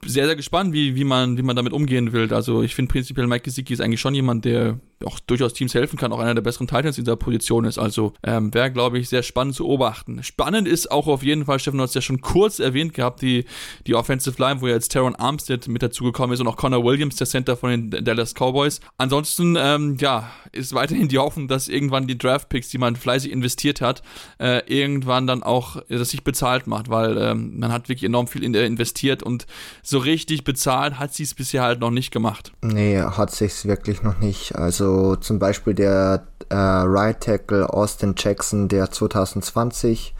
[0.05, 2.33] sehr, sehr gespannt, wie, wie, man, wie man damit umgehen will.
[2.33, 5.97] Also ich finde prinzipiell Mike Gesicki ist eigentlich schon jemand, der auch durchaus Teams helfen
[5.97, 7.77] kann, auch einer der besseren Titans in dieser Position ist.
[7.77, 10.23] Also ähm, wäre, glaube ich, sehr spannend zu beobachten.
[10.23, 13.45] Spannend ist auch auf jeden Fall, Steffen, du hast ja schon kurz erwähnt gehabt, die,
[13.87, 17.27] die Offensive Line, wo jetzt Teron Armstead mit dazugekommen ist und auch Connor Williams, der
[17.27, 18.81] Center von den Dallas Cowboys.
[18.97, 23.81] Ansonsten, ähm, ja, ist weiterhin die Hoffnung, dass irgendwann die Draft-Picks, die man fleißig investiert
[23.81, 24.03] hat,
[24.39, 28.27] äh, irgendwann dann auch äh, das sich bezahlt macht, weil ähm, man hat wirklich enorm
[28.27, 29.45] viel in, äh, investiert und
[29.83, 32.51] so richtig bezahlt hat sie es bisher halt noch nicht gemacht.
[32.61, 34.55] Nee, hat sich's wirklich noch nicht.
[34.55, 40.13] Also zum Beispiel der äh, Right Tackle Austin Jackson, der 2020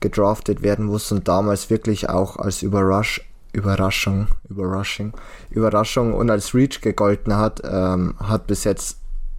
[0.00, 3.22] gedraftet werden muss und damals wirklich auch als Überrasch
[3.54, 5.14] Überraschung, Überraschung,
[5.48, 8.98] Überraschung und als Reach gegolten hat, ähm, hat bis jetzt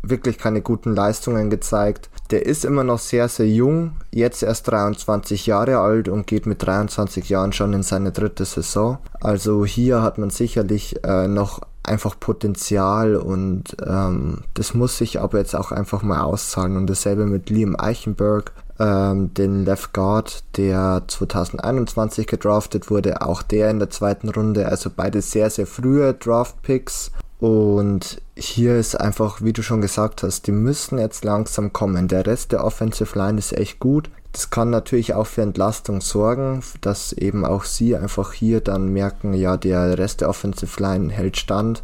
[0.10, 2.10] wirklich keine guten Leistungen gezeigt.
[2.32, 6.66] Der ist immer noch sehr, sehr jung, jetzt erst 23 Jahre alt und geht mit
[6.66, 8.98] 23 Jahren schon in seine dritte Saison.
[9.22, 15.38] Also hier hat man sicherlich äh, noch einfach Potenzial und ähm, das muss sich aber
[15.38, 16.78] jetzt auch einfach mal auszahlen.
[16.78, 23.70] Und dasselbe mit Liam Eichenberg, ähm, den Left Guard, der 2021 gedraftet wurde, auch der
[23.70, 27.12] in der zweiten Runde, also beide sehr, sehr frühe Draft-Picks.
[27.40, 32.08] Und hier ist einfach, wie du schon gesagt hast, die müssen jetzt langsam kommen.
[32.08, 34.10] Der Rest der Offensive Line ist echt gut.
[34.32, 39.34] Das kann natürlich auch für Entlastung sorgen, dass eben auch sie einfach hier dann merken,
[39.34, 41.84] ja, der Rest der Offensive Line hält stand.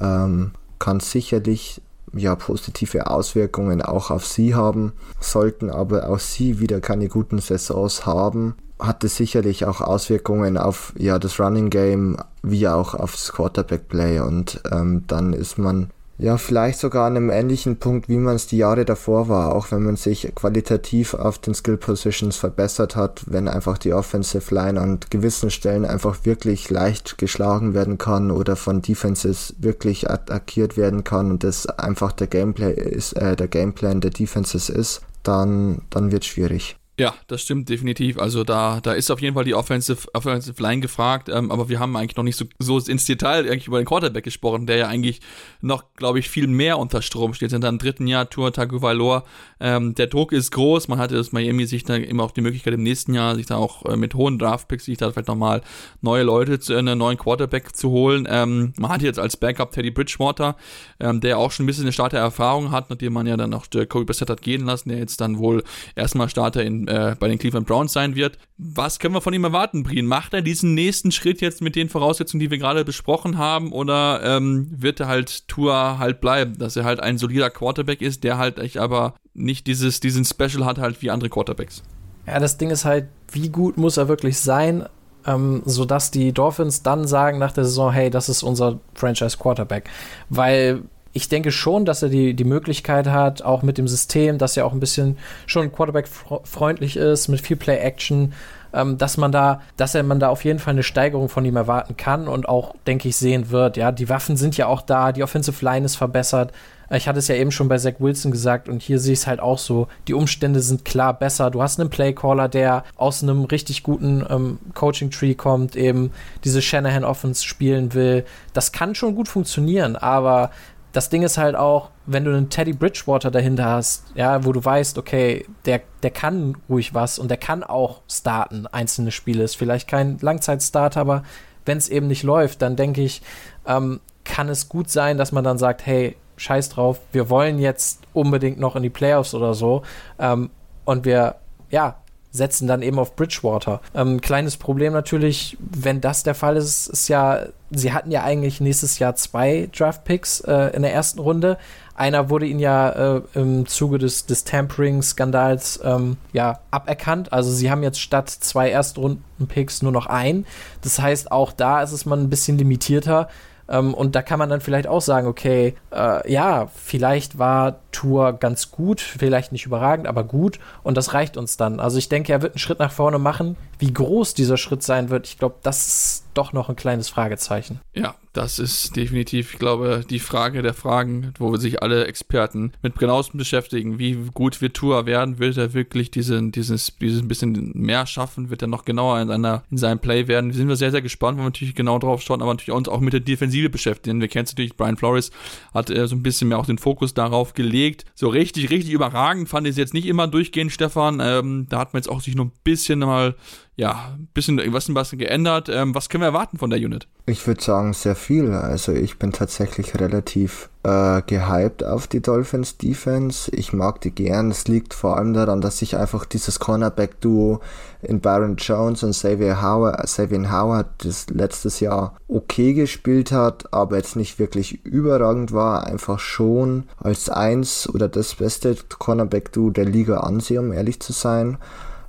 [0.00, 1.80] Ähm, kann sicherlich
[2.18, 4.92] ja positive Auswirkungen auch auf sie haben.
[5.20, 10.92] Sollten aber auch sie wieder keine guten Saisons haben, hat es sicherlich auch Auswirkungen auf
[10.98, 16.38] ja das Running Game wie auch aufs Quarterback Play und ähm, dann ist man ja,
[16.38, 19.82] vielleicht sogar an einem ähnlichen Punkt, wie man es die Jahre davor war, auch wenn
[19.82, 24.98] man sich qualitativ auf den Skill Positions verbessert hat, wenn einfach die Offensive Line an
[25.10, 31.30] gewissen Stellen einfach wirklich leicht geschlagen werden kann oder von Defenses wirklich attackiert werden kann
[31.30, 36.24] und das einfach der Gameplay ist, äh, der Gameplan der Defenses ist, dann, dann wird
[36.24, 36.76] schwierig.
[36.98, 38.18] Ja, das stimmt definitiv.
[38.18, 41.78] Also da, da ist auf jeden Fall die Offensive, Offensive Line gefragt, ähm, aber wir
[41.78, 44.88] haben eigentlich noch nicht so, so ins Detail eigentlich über den Quarterback gesprochen, der ja
[44.88, 45.20] eigentlich
[45.60, 47.50] noch, glaube ich, viel mehr unter Strom steht.
[47.50, 49.24] Sind dann im dritten Jahr Tour Tagovailoa.
[49.60, 50.88] Ähm, der Druck ist groß.
[50.88, 53.56] Man hatte das Miami sich da immer auch die Möglichkeit im nächsten Jahr sich da
[53.56, 55.60] auch äh, mit hohen Draftpicks sich da vielleicht nochmal
[56.00, 58.26] neue Leute zu einen neuen Quarterback zu holen.
[58.30, 60.56] Ähm, man hat jetzt als Backup Teddy Bridgewater,
[60.98, 63.66] ähm, der auch schon ein bisschen eine starke Erfahrung hat, nachdem man ja dann auch
[63.90, 65.62] Kobe Bassett hat gehen lassen, der jetzt dann wohl
[65.94, 68.38] erstmal Starter in äh, bei den Cleveland Browns sein wird.
[68.58, 70.06] Was können wir von ihm erwarten, Brien?
[70.06, 74.20] Macht er diesen nächsten Schritt jetzt mit den Voraussetzungen, die wir gerade besprochen haben, oder
[74.22, 78.38] ähm, wird er halt Tour halt bleiben, dass er halt ein solider Quarterback ist, der
[78.38, 81.82] halt echt aber nicht dieses, diesen Special hat halt wie andere Quarterbacks?
[82.26, 84.86] Ja, das Ding ist halt, wie gut muss er wirklich sein,
[85.26, 89.88] ähm, sodass die Dolphins dann sagen nach der Saison, hey, das ist unser Franchise Quarterback.
[90.28, 90.82] Weil
[91.16, 94.66] ich denke schon, dass er die, die Möglichkeit hat, auch mit dem System, dass er
[94.66, 98.34] auch ein bisschen schon Quarterback-freundlich ist, mit viel Play-Action,
[98.74, 101.56] ähm, dass man da, dass er man da auf jeden Fall eine Steigerung von ihm
[101.56, 103.78] erwarten kann und auch, denke ich, sehen wird.
[103.78, 106.52] Ja, die Waffen sind ja auch da, die Offensive Line ist verbessert.
[106.90, 109.26] Ich hatte es ja eben schon bei Zach Wilson gesagt und hier sehe ich es
[109.26, 109.88] halt auch so.
[110.06, 111.50] Die Umstände sind klar besser.
[111.50, 116.12] Du hast einen Playcaller, der aus einem richtig guten ähm, Coaching-Tree kommt, eben
[116.44, 118.24] diese Shanahan-Offense spielen will.
[118.52, 120.50] Das kann schon gut funktionieren, aber
[120.96, 124.64] das Ding ist halt auch, wenn du einen Teddy Bridgewater dahinter hast, ja, wo du
[124.64, 129.44] weißt, okay, der, der kann ruhig was und der kann auch starten, einzelne Spiele.
[129.44, 131.22] Ist vielleicht kein Langzeitstarter, aber
[131.66, 133.20] wenn es eben nicht läuft, dann denke ich,
[133.66, 138.00] ähm, kann es gut sein, dass man dann sagt, hey, scheiß drauf, wir wollen jetzt
[138.14, 139.82] unbedingt noch in die Playoffs oder so.
[140.18, 140.48] Ähm,
[140.86, 141.34] und wir,
[141.68, 141.96] ja,
[142.36, 143.80] setzen dann eben auf Bridgewater.
[143.94, 148.60] Ähm, kleines Problem natürlich, wenn das der Fall ist, ist ja, sie hatten ja eigentlich
[148.60, 151.58] nächstes Jahr zwei Draft-Picks äh, in der ersten Runde.
[151.94, 157.32] Einer wurde ihnen ja äh, im Zuge des, des Tampering-Skandals ähm, ja, aberkannt.
[157.32, 160.46] Also sie haben jetzt statt zwei Erstrunden-Picks nur noch einen.
[160.82, 163.28] Das heißt, auch da ist es mal ein bisschen limitierter.
[163.68, 168.34] Ähm, und da kann man dann vielleicht auch sagen, okay, äh, ja, vielleicht war Tour
[168.34, 171.80] ganz gut, vielleicht nicht überragend, aber gut und das reicht uns dann.
[171.80, 173.56] Also ich denke, er wird einen Schritt nach vorne machen.
[173.78, 177.80] Wie groß dieser Schritt sein wird, ich glaube, das ist doch noch ein kleines Fragezeichen.
[177.94, 182.98] Ja, das ist definitiv, ich glaube, die Frage der Fragen, wo sich alle Experten mit
[182.98, 183.98] genauestem beschäftigen.
[183.98, 185.38] Wie gut wird Tour werden?
[185.38, 188.50] Wird er wirklich diesen, dieses, dieses bisschen mehr schaffen?
[188.50, 190.50] Wird er noch genauer in, seiner, in seinem Play werden?
[190.50, 192.88] Wir sind wir sehr, sehr gespannt, weil wir natürlich genau drauf schauen, aber natürlich uns
[192.88, 194.20] auch mit der Defensive beschäftigen.
[194.20, 195.30] Wir kennen natürlich, Brian Flores
[195.72, 197.76] hat äh, so ein bisschen mehr auch den Fokus darauf gelegt.
[198.14, 201.20] So richtig, richtig überragend fand ich es jetzt nicht immer durchgehend, Stefan.
[201.20, 203.34] Ähm, da hat man jetzt auch sich noch ein bisschen mal
[203.78, 205.68] ja, ein bisschen was, was geändert.
[205.68, 207.06] Ähm, was können wir erwarten von der Unit?
[207.26, 208.52] Ich würde sagen, sehr viel.
[208.52, 213.50] Also ich bin tatsächlich relativ äh, gehypt auf die Dolphins Defense.
[213.54, 214.50] Ich mag die gern.
[214.50, 217.60] Es liegt vor allem daran, dass sich einfach dieses Cornerback-Duo
[218.00, 223.98] in Byron Jones und Xavier Howard, Xavier Howard das letztes Jahr okay gespielt hat, aber
[223.98, 225.86] jetzt nicht wirklich überragend war.
[225.86, 231.58] Einfach schon als eins oder das beste Cornerback-Duo der Liga ansehen, um ehrlich zu sein.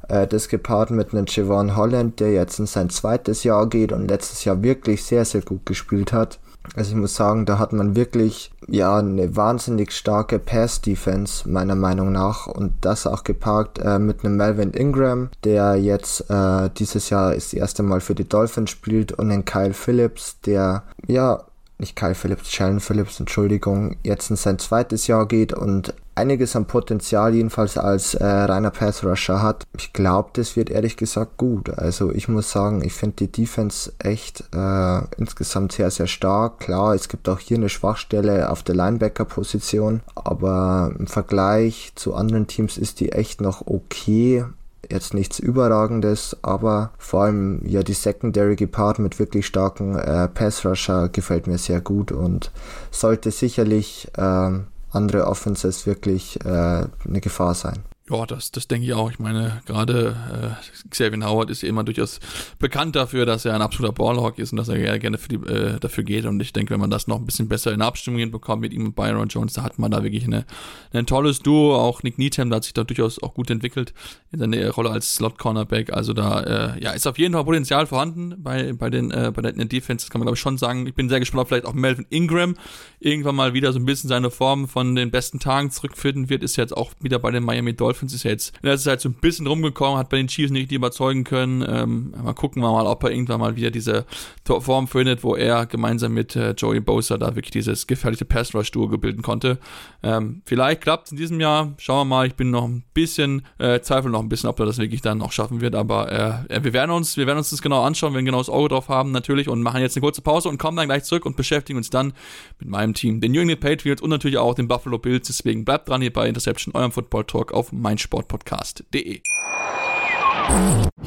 [0.08, 4.08] Äh, das gepaart mit einem Javon Holland, der jetzt in sein zweites Jahr geht und
[4.08, 6.40] letztes Jahr wirklich sehr, sehr gut gespielt hat.
[6.76, 12.12] Also ich muss sagen, da hat man wirklich ja eine wahnsinnig starke Pass-Defense meiner Meinung
[12.12, 17.34] nach und das auch geparkt äh, mit einem Melvin Ingram, der jetzt äh, dieses Jahr
[17.34, 21.44] das erste Mal für die Dolphins spielt und einen Kyle Phillips, der ja
[21.80, 26.66] nicht Kyle Phillips, Shannon Phillips, Entschuldigung, jetzt in sein zweites Jahr geht und einiges an
[26.66, 29.66] Potenzial jedenfalls als äh, reiner Pass Rusher hat.
[29.78, 31.70] Ich glaube, das wird ehrlich gesagt gut.
[31.70, 36.60] Also ich muss sagen, ich finde die Defense echt äh, insgesamt sehr, sehr stark.
[36.60, 42.48] Klar, es gibt auch hier eine Schwachstelle auf der Linebacker-Position, aber im Vergleich zu anderen
[42.48, 44.44] Teams ist die echt noch okay
[44.90, 50.66] jetzt nichts Überragendes, aber vor allem ja die Secondary gepaart mit wirklich starken äh, Pass
[50.66, 52.52] Rusher gefällt mir sehr gut und
[52.92, 54.52] sollte sicherlich äh,
[54.92, 57.80] andere Offenses wirklich äh, eine Gefahr sein.
[58.10, 59.12] Ja, das, das denke ich auch.
[59.12, 60.16] Ich meine, gerade
[60.62, 62.22] äh, Xavier Howard ist ja immer durchaus
[62.58, 65.78] bekannt dafür, dass er ein absoluter Ballhawk ist und dass er gerne für die, äh,
[65.78, 66.26] dafür geht.
[66.26, 68.86] Und ich denke, wenn man das noch ein bisschen besser in Abstimmung hinbekommt mit ihm
[68.86, 70.46] und Byron Jones, da hat man da wirklich eine,
[70.94, 71.76] ein tolles Duo.
[71.76, 73.94] Auch Nick Needham, da hat sich da durchaus auch gut entwickelt
[74.32, 75.92] in seiner Rolle als Slot-Cornerback.
[75.92, 79.42] Also da äh, ja, ist auf jeden Fall Potenzial vorhanden bei, bei, den, äh, bei
[79.42, 80.06] der Defense.
[80.06, 80.88] Das kann man, glaube ich, schon sagen.
[80.88, 82.56] Ich bin sehr gespannt, ob vielleicht auch Melvin Ingram
[83.00, 86.44] irgendwann mal wieder so ein bisschen seine Form von den besten Tagen zurückfinden wird.
[86.44, 89.14] Ist jetzt auch wieder bei den Miami Dolphins ist jetzt in letzter Zeit so ein
[89.14, 91.64] bisschen rumgekommen, hat bei den Chiefs nicht überzeugen können.
[91.68, 94.06] Ähm, mal gucken wir mal, ob er irgendwann mal wieder diese
[94.46, 98.72] Form findet, wo er gemeinsam mit äh, Joey Bosa da wirklich dieses gefährliche Pass Rush
[98.72, 99.60] Duo gebilden konnte.
[100.04, 101.74] Ähm, vielleicht klappt es in diesem Jahr.
[101.78, 102.28] Schauen wir mal.
[102.28, 105.18] Ich bin noch ein bisschen, äh, zweifle noch ein bisschen, ob er das wirklich dann
[105.18, 105.76] noch schaffen wird.
[105.76, 108.70] Aber äh, wir werden uns, wir werden uns das genau anschauen, wir genau das Auge
[108.70, 111.36] drauf haben natürlich und machen jetzt eine kurze Pause und kommen dann gleich zurück und
[111.38, 112.14] beschäftigen uns dann
[112.60, 115.28] mit meinem Team, den New England Patriots und natürlich auch den Buffalo Bills.
[115.28, 119.22] Deswegen bleibt dran hier bei Interception, eurem Football Talk auf meinsportpodcast.de.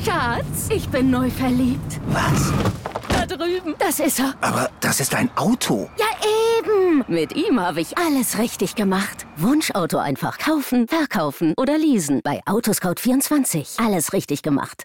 [0.05, 2.01] Schatz, ich bin neu verliebt.
[2.09, 2.53] Was?
[3.09, 3.75] Da drüben.
[3.79, 4.35] Das ist er.
[4.41, 5.89] Aber das ist ein Auto.
[5.99, 6.07] Ja,
[6.59, 7.05] eben.
[7.09, 9.27] Mit ihm habe ich alles richtig gemacht.
[9.37, 12.21] Wunschauto einfach kaufen, verkaufen oder leasen.
[12.23, 13.85] Bei Autoscout24.
[13.85, 14.85] Alles richtig gemacht.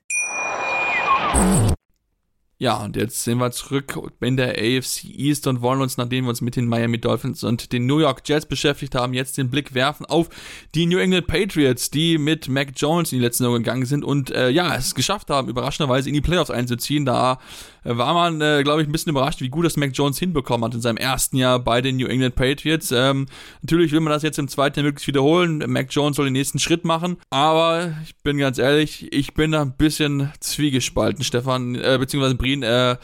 [2.57, 6.29] Ja, und jetzt sind wir zurück in der AFC East und wollen uns, nachdem wir
[6.29, 9.73] uns mit den Miami Dolphins und den New York Jets beschäftigt haben, jetzt den Blick
[9.73, 10.29] werfen auf
[10.73, 14.31] die New England Patriots, die mit Mac Jones in die letzten Jahre gegangen sind und
[14.31, 17.03] äh, ja, es geschafft haben, überraschenderweise in die Playoffs einzuziehen.
[17.03, 17.39] Da
[17.83, 20.63] äh, war man, äh, glaube ich, ein bisschen überrascht, wie gut das Mac Jones hinbekommen
[20.63, 22.89] hat in seinem ersten Jahr bei den New England Patriots.
[22.93, 23.25] Ähm,
[23.63, 25.61] natürlich will man das jetzt im zweiten Jahr möglichst wiederholen.
[25.67, 29.61] Mac Jones soll den nächsten Schritt machen, aber ich bin ganz ehrlich, ich bin da
[29.61, 32.97] ein bisschen zwiegespalten, Stefan, äh, beziehungsweise Brien, äh,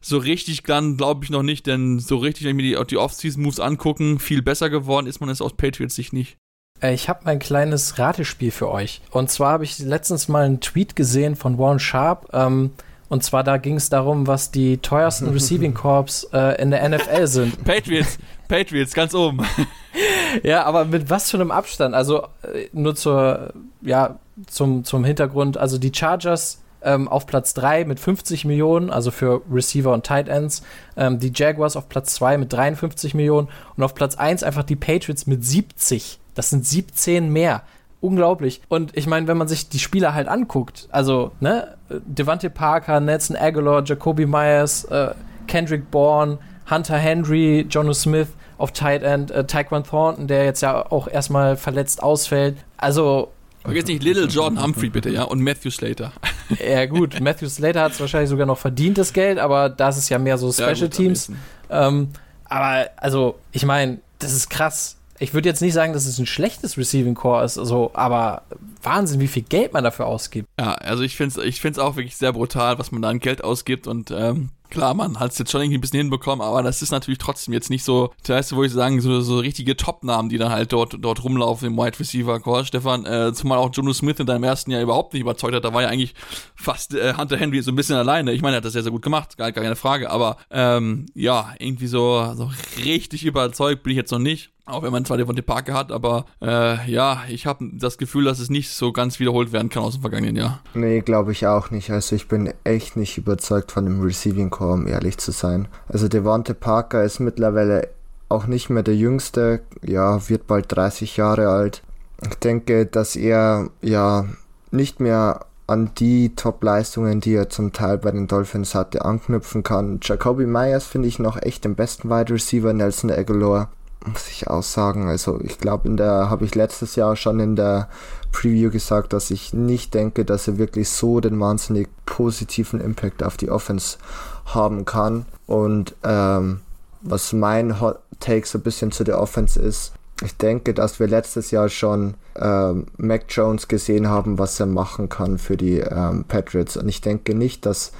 [0.00, 2.96] so richtig dann glaube ich noch nicht, denn so richtig, wenn ich mir die, die
[2.96, 6.36] Off-Season-Moves angucken, viel besser geworden ist man es aus Patriots Sicht nicht.
[6.80, 9.00] Äh, ich habe ein kleines Ratespiel für euch.
[9.10, 12.28] Und zwar habe ich letztens mal einen Tweet gesehen von Warren Sharp.
[12.32, 12.70] Ähm,
[13.08, 17.26] und zwar da ging es darum, was die teuersten Receiving Corps äh, in der NFL
[17.26, 17.64] sind.
[17.64, 19.44] Patriots, Patriots, ganz oben.
[20.42, 21.94] ja, aber mit was für einem Abstand?
[21.94, 25.58] Also äh, nur zur, ja, zum, zum Hintergrund.
[25.58, 30.28] Also die Chargers ähm, auf Platz 3 mit 50 Millionen, also für Receiver und Tight
[30.28, 30.62] Ends.
[30.96, 34.76] Ähm, die Jaguars auf Platz 2 mit 53 Millionen und auf Platz 1 einfach die
[34.76, 36.18] Patriots mit 70.
[36.34, 37.62] Das sind 17 mehr.
[38.00, 38.62] Unglaublich.
[38.68, 43.36] Und ich meine, wenn man sich die Spieler halt anguckt, also, ne, Devante Parker, Nelson
[43.36, 45.10] Aguilar, Jacoby Myers, äh,
[45.46, 46.38] Kendrick Bourne,
[46.70, 51.56] Hunter Henry, Jono Smith auf Tight End, äh, Tyquan Thornton, der jetzt ja auch erstmal
[51.56, 52.56] verletzt ausfällt.
[52.78, 56.12] Also, Vergiss nicht Little Jordan Humphrey bitte, ja, und Matthew Slater.
[56.58, 60.08] Ja, gut, Matthew Slater hat es wahrscheinlich sogar noch verdient, das Geld, aber das ist
[60.08, 61.32] ja mehr so Special ja, gut, Teams.
[61.68, 62.08] Ähm,
[62.44, 64.96] aber, also, ich meine, das ist krass.
[65.18, 68.42] Ich würde jetzt nicht sagen, dass es ein schlechtes Receiving Core ist, also, aber
[68.82, 70.48] Wahnsinn, wie viel Geld man dafür ausgibt.
[70.58, 73.20] Ja, also ich finde es ich find's auch wirklich sehr brutal, was man da an
[73.20, 76.62] Geld ausgibt und ähm, Klar, man hat es jetzt schon irgendwie ein bisschen hinbekommen, aber
[76.62, 79.76] das ist natürlich trotzdem jetzt nicht so, das heißt, wo ich sagen, so, so richtige
[79.76, 82.64] Top-Namen, die dann halt dort, dort rumlaufen im Wide Receiver Core.
[82.64, 85.74] Stefan, äh, zumal auch Jono Smith in deinem ersten Jahr überhaupt nicht überzeugt hat, da
[85.74, 86.14] war ja eigentlich
[86.54, 88.32] fast äh, Hunter Henry so ein bisschen alleine.
[88.32, 91.06] Ich meine, er hat das sehr, sehr gut gemacht, gar, gar keine Frage, aber ähm,
[91.14, 92.50] ja, irgendwie so, so
[92.84, 94.50] richtig überzeugt bin ich jetzt noch nicht.
[94.70, 98.38] Auch wenn man zwar Devontae Parker hat, aber äh, ja, ich habe das Gefühl, dass
[98.38, 100.60] es nicht so ganz wiederholt werden kann aus dem vergangenen Jahr.
[100.74, 101.90] Nee, glaube ich auch nicht.
[101.90, 105.68] Also ich bin echt nicht überzeugt von dem Receiving Core, um ehrlich zu sein.
[105.88, 107.88] Also Devontae Parker ist mittlerweile
[108.28, 109.60] auch nicht mehr der Jüngste.
[109.82, 111.82] Ja, wird bald 30 Jahre alt.
[112.22, 114.26] Ich denke, dass er ja
[114.70, 120.00] nicht mehr an die Top-Leistungen, die er zum Teil bei den Dolphins hatte, anknüpfen kann.
[120.02, 122.72] Jacoby Myers finde ich noch echt den besten Wide Receiver.
[122.72, 123.70] Nelson Aguilar
[124.06, 125.08] muss ich auch sagen.
[125.08, 127.88] Also ich glaube, in der habe ich letztes Jahr schon in der
[128.32, 133.36] Preview gesagt, dass ich nicht denke, dass er wirklich so den wahnsinnig positiven Impact auf
[133.36, 133.98] die Offense
[134.46, 135.26] haben kann.
[135.46, 136.60] Und ähm,
[137.02, 141.06] was mein Hot Take so ein bisschen zu der Offense ist, ich denke, dass wir
[141.06, 146.24] letztes Jahr schon ähm, Mac Jones gesehen haben, was er machen kann für die ähm,
[146.24, 146.76] Patriots.
[146.76, 147.92] Und ich denke nicht, dass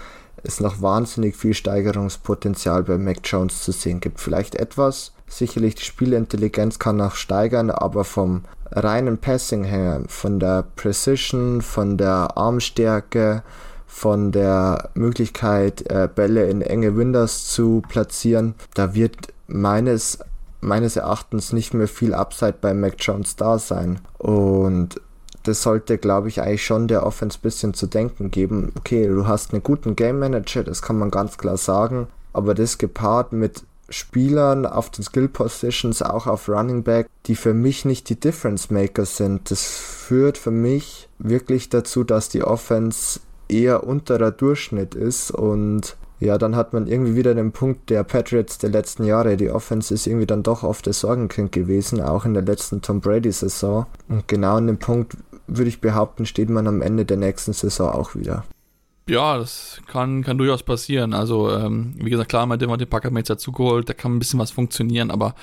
[0.42, 4.20] es noch wahnsinnig viel Steigerungspotenzial bei Mac Jones zu sehen gibt.
[4.20, 10.64] Vielleicht etwas, sicherlich die Spielintelligenz kann noch steigern, aber vom reinen Passing her, von der
[10.76, 13.42] Precision, von der Armstärke,
[13.86, 20.18] von der Möglichkeit, äh, Bälle in enge Windows zu platzieren, da wird meines,
[20.60, 24.00] meines Erachtens nicht mehr viel Upside bei Mac Jones da sein.
[24.18, 25.00] Und
[25.44, 28.72] das sollte, glaube ich, eigentlich schon der Offense ein bisschen zu denken geben.
[28.78, 32.78] Okay, du hast einen guten Game Manager, das kann man ganz klar sagen, aber das
[32.78, 38.08] gepaart mit Spielern auf den Skill Positions, auch auf Running Back, die für mich nicht
[38.08, 44.30] die Difference Maker sind, das führt für mich wirklich dazu, dass die Offense eher unterer
[44.30, 49.04] Durchschnitt ist und ja, dann hat man irgendwie wieder den Punkt der Patriots der letzten
[49.04, 49.38] Jahre.
[49.38, 53.00] Die Offense ist irgendwie dann doch oft das Sorgenkind gewesen, auch in der letzten Tom
[53.00, 53.86] Brady-Saison.
[54.08, 57.90] Und genau an dem Punkt würde ich behaupten, steht man am Ende der nächsten Saison
[57.90, 58.44] auch wieder.
[59.08, 61.14] Ja, das kann, kann durchaus passieren.
[61.14, 64.38] Also, ähm, wie gesagt, klar, man hat den Packer jetzt dazugeholt, da kann ein bisschen
[64.38, 65.34] was funktionieren, aber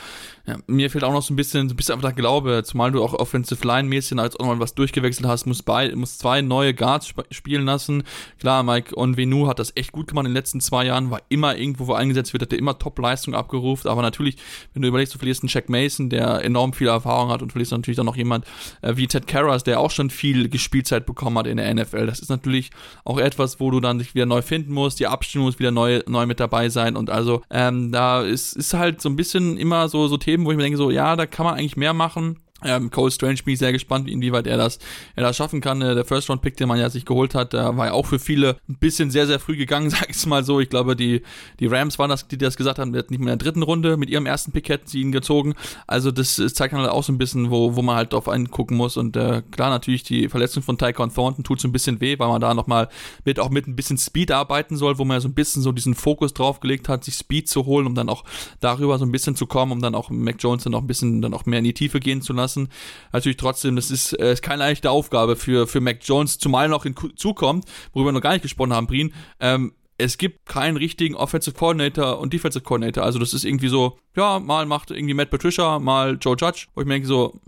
[0.48, 2.92] ja, mir fehlt auch noch so ein bisschen, so ein bisschen einfach der Glaube, zumal
[2.92, 6.74] du auch Offensive Line-mäßig als auch mal was durchgewechselt hast, muss, bei, muss zwei neue
[6.74, 8.04] Guards sp spielen lassen.
[8.40, 11.58] Klar, Mike Onvenu hat das echt gut gemacht in den letzten zwei Jahren, war immer
[11.58, 14.38] irgendwo, wo eingesetzt wird, hat er immer Top-Leistung abgerufen, aber natürlich,
[14.74, 17.74] wenn du überlegst, du verlierst einen Jack Mason, der enorm viel Erfahrung hat und verlierst
[17.74, 18.46] natürlich dann noch jemand
[18.82, 22.06] äh, wie Ted Karras, der auch schon viel Gespielzeit bekommen hat in der NFL.
[22.06, 22.72] Das ist natürlich
[23.04, 26.02] auch etwas, wo du dann dich wieder neu finden musst, die Abstimmung muss wieder neu,
[26.08, 29.90] neu mit dabei sein und also ähm, da ist, ist halt so ein bisschen immer
[29.90, 31.94] so, so Themen, Themen, wo ich mir denke, so, ja, da kann man eigentlich mehr
[31.94, 32.40] machen.
[32.64, 34.80] Ähm, Cole Strange bin ich sehr gespannt, inwieweit er das,
[35.16, 35.80] er das schaffen kann.
[35.84, 38.08] Äh, der First Round Pick, den man ja sich geholt hat, der war ja auch
[38.08, 40.60] für viele ein bisschen sehr, sehr früh gegangen, sag ich mal so.
[40.60, 41.22] Ich glaube, die,
[41.60, 44.10] die Rams waren das, die das gesagt haben, nicht mehr in der dritten Runde mit
[44.10, 45.54] ihrem ersten Pick hätten sie ihn gezogen.
[45.86, 48.76] Also das, das zeigt halt auch so ein bisschen, wo, wo man halt drauf angucken
[48.76, 48.98] muss.
[48.98, 52.28] Und äh, klar, natürlich die Verletzung von Tycon Thornton tut so ein bisschen weh, weil
[52.28, 52.90] man da nochmal
[53.24, 55.72] mit auch mit ein bisschen Speed arbeiten soll, wo man ja so ein bisschen so
[55.72, 58.24] diesen Fokus drauf gelegt hat, sich Speed zu holen, um dann auch
[58.62, 61.22] darüber so ein bisschen zu kommen, um dann auch Mac Jones dann auch ein bisschen
[61.22, 62.47] dann auch mehr in die Tiefe gehen zu lassen.
[62.56, 62.70] Also
[63.14, 66.84] natürlich trotzdem, das ist, äh, ist keine leichte Aufgabe für, für Mac Jones, zumal noch
[66.84, 71.56] hinzukommt, worüber wir noch gar nicht gesprochen haben, Brien, ähm, es gibt keinen richtigen Offensive
[71.56, 73.04] Coordinator und Defensive Coordinator.
[73.04, 76.82] Also das ist irgendwie so, ja, mal macht irgendwie Matt Patricia, mal Joe Judge, wo
[76.82, 77.40] ich mir denke so,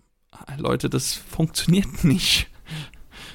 [0.58, 2.48] Leute, das funktioniert nicht.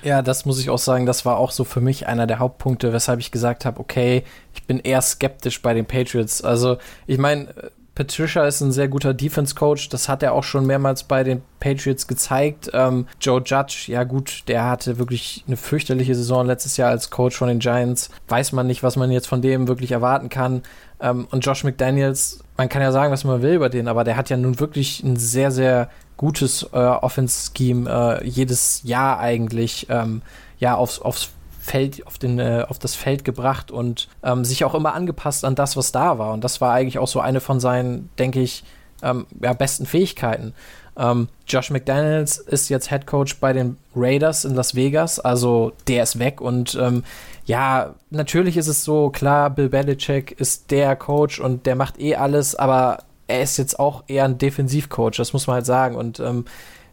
[0.02, 2.92] Ja, das muss ich auch sagen, das war auch so für mich einer der Hauptpunkte,
[2.92, 6.42] weshalb ich gesagt habe, okay, ich bin eher skeptisch bei den Patriots.
[6.42, 7.54] Also, ich meine,
[7.94, 9.88] Patricia ist ein sehr guter Defense-Coach.
[9.88, 12.70] Das hat er auch schon mehrmals bei den Patriots gezeigt.
[12.72, 17.36] Ähm, Joe Judge, ja gut, der hatte wirklich eine fürchterliche Saison letztes Jahr als Coach
[17.36, 18.10] von den Giants.
[18.28, 20.62] Weiß man nicht, was man jetzt von dem wirklich erwarten kann.
[21.00, 24.16] Ähm, und Josh McDaniels, man kann ja sagen, was man will über den, aber der
[24.16, 30.22] hat ja nun wirklich ein sehr, sehr gutes äh, Offense-Scheme äh, jedes Jahr eigentlich ähm,
[30.58, 31.30] ja aufs, aufs
[31.64, 35.54] Feld, auf, den, äh, auf das Feld gebracht und ähm, sich auch immer angepasst an
[35.54, 36.34] das, was da war.
[36.34, 38.64] Und das war eigentlich auch so eine von seinen, denke ich,
[39.02, 40.52] ähm, ja, besten Fähigkeiten.
[40.96, 46.02] Ähm, Josh McDaniels ist jetzt Head Coach bei den Raiders in Las Vegas, also der
[46.02, 47.02] ist weg und ähm,
[47.46, 52.14] ja, natürlich ist es so, klar, Bill Belichick ist der Coach und der macht eh
[52.14, 55.96] alles, aber er ist jetzt auch eher ein Defensivcoach, das muss man halt sagen.
[55.96, 56.44] Und ähm,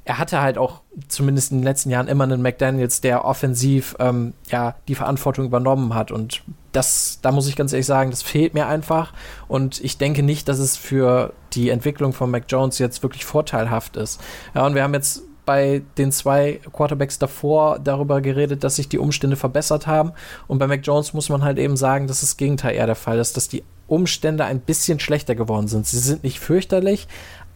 [0.03, 4.33] er hatte halt auch zumindest in den letzten Jahren immer einen McDaniels, der offensiv ähm,
[4.49, 8.53] ja die Verantwortung übernommen hat und das, da muss ich ganz ehrlich sagen, das fehlt
[8.53, 9.13] mir einfach
[9.47, 13.97] und ich denke nicht, dass es für die Entwicklung von Mac Jones jetzt wirklich vorteilhaft
[13.97, 14.21] ist.
[14.55, 18.99] Ja, und wir haben jetzt bei den zwei Quarterbacks davor darüber geredet, dass sich die
[18.99, 20.13] Umstände verbessert haben.
[20.47, 23.19] Und bei Mac Jones muss man halt eben sagen, dass das Gegenteil eher der Fall
[23.19, 25.85] ist, dass die Umstände ein bisschen schlechter geworden sind.
[25.85, 27.09] Sie sind nicht fürchterlich,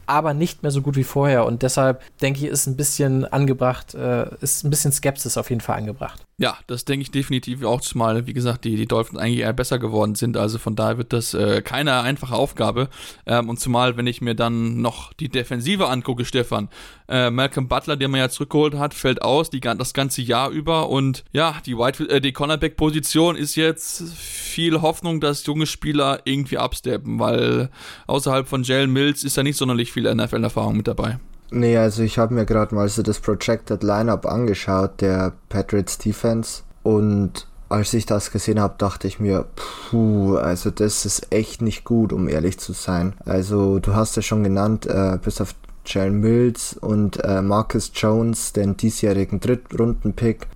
[0.07, 1.45] aber nicht mehr so gut wie vorher.
[1.45, 5.61] Und deshalb denke ich, ist ein bisschen angebracht, äh, ist ein bisschen Skepsis auf jeden
[5.61, 6.25] Fall angebracht.
[6.37, 9.79] Ja, das denke ich definitiv auch, zumal, wie gesagt, die, die Dolphins eigentlich eher besser
[9.79, 10.35] geworden sind.
[10.35, 12.89] Also von daher wird das äh, keine einfache Aufgabe.
[13.25, 16.67] Ähm, und zumal, wenn ich mir dann noch die Defensive angucke, Stefan,
[17.07, 20.89] äh, Malcolm Butler, den man ja zurückgeholt hat, fällt aus die, das ganze Jahr über.
[20.89, 26.57] Und ja, die, White, äh, die Cornerback-Position ist jetzt viel Hoffnung, dass junge Spieler irgendwie
[26.57, 27.69] absteppen, weil
[28.07, 31.17] außerhalb von Jalen Mills ist ja nicht sonderlich viel NFL-Erfahrung mit dabei.
[31.51, 36.63] Nee, also ich habe mir gerade mal so das Projected Lineup angeschaut, der Patriots Defense.
[36.83, 41.83] Und als ich das gesehen habe, dachte ich mir, puh, also das ist echt nicht
[41.83, 43.13] gut, um ehrlich zu sein.
[43.25, 45.55] Also du hast ja schon genannt, äh, bis auf
[45.85, 50.47] Jalen Mills und äh, Marcus Jones, den diesjährigen Drittrunden-Pick,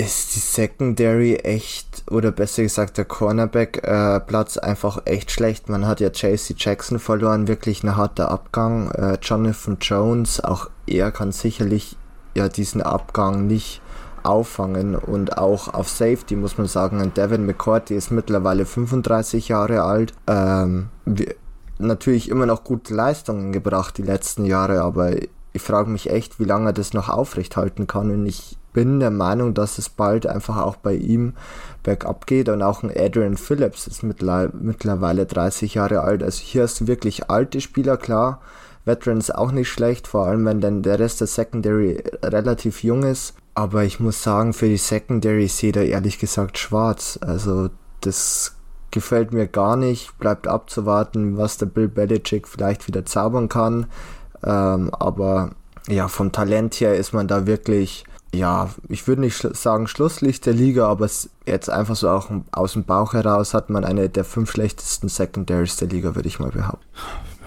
[0.00, 5.68] ist die Secondary echt, oder besser gesagt der Cornerback-Platz äh, einfach echt schlecht.
[5.68, 8.90] Man hat ja JC Jackson verloren, wirklich ein harter Abgang.
[8.92, 11.98] Äh, Jonathan Jones, auch er kann sicherlich
[12.34, 13.82] ja diesen Abgang nicht
[14.22, 20.14] auffangen und auch auf Safety muss man sagen, Devin McCourty ist mittlerweile 35 Jahre alt.
[20.26, 21.34] Ähm, wir,
[21.78, 25.12] natürlich immer noch gute Leistungen gebracht die letzten Jahre, aber
[25.52, 29.00] ich frage mich echt, wie lange er das noch aufrecht halten kann und ich bin
[29.00, 31.34] der Meinung, dass es bald einfach auch bei ihm
[31.82, 36.22] bergab geht und auch ein Adrian Phillips ist mittlerweile 30 Jahre alt.
[36.22, 38.40] Also hier hast du wirklich alte Spieler, klar.
[38.84, 43.34] Veterans auch nicht schlecht, vor allem wenn dann der Rest der Secondary relativ jung ist.
[43.54, 47.18] Aber ich muss sagen, für die Secondary sehe da ehrlich gesagt schwarz.
[47.20, 47.68] Also
[48.00, 48.56] das
[48.90, 50.16] gefällt mir gar nicht.
[50.18, 53.86] Bleibt abzuwarten, was der Bill Belichick vielleicht wieder zaubern kann.
[54.42, 55.50] Ähm, aber
[55.88, 58.04] ja, vom Talent her ist man da wirklich
[58.34, 61.08] ja, ich würde nicht sagen Schlusslicht der Liga, aber
[61.46, 65.76] jetzt einfach so auch aus dem Bauch heraus hat man eine der fünf schlechtesten Secondaries
[65.76, 66.86] der Liga, würde ich mal behaupten.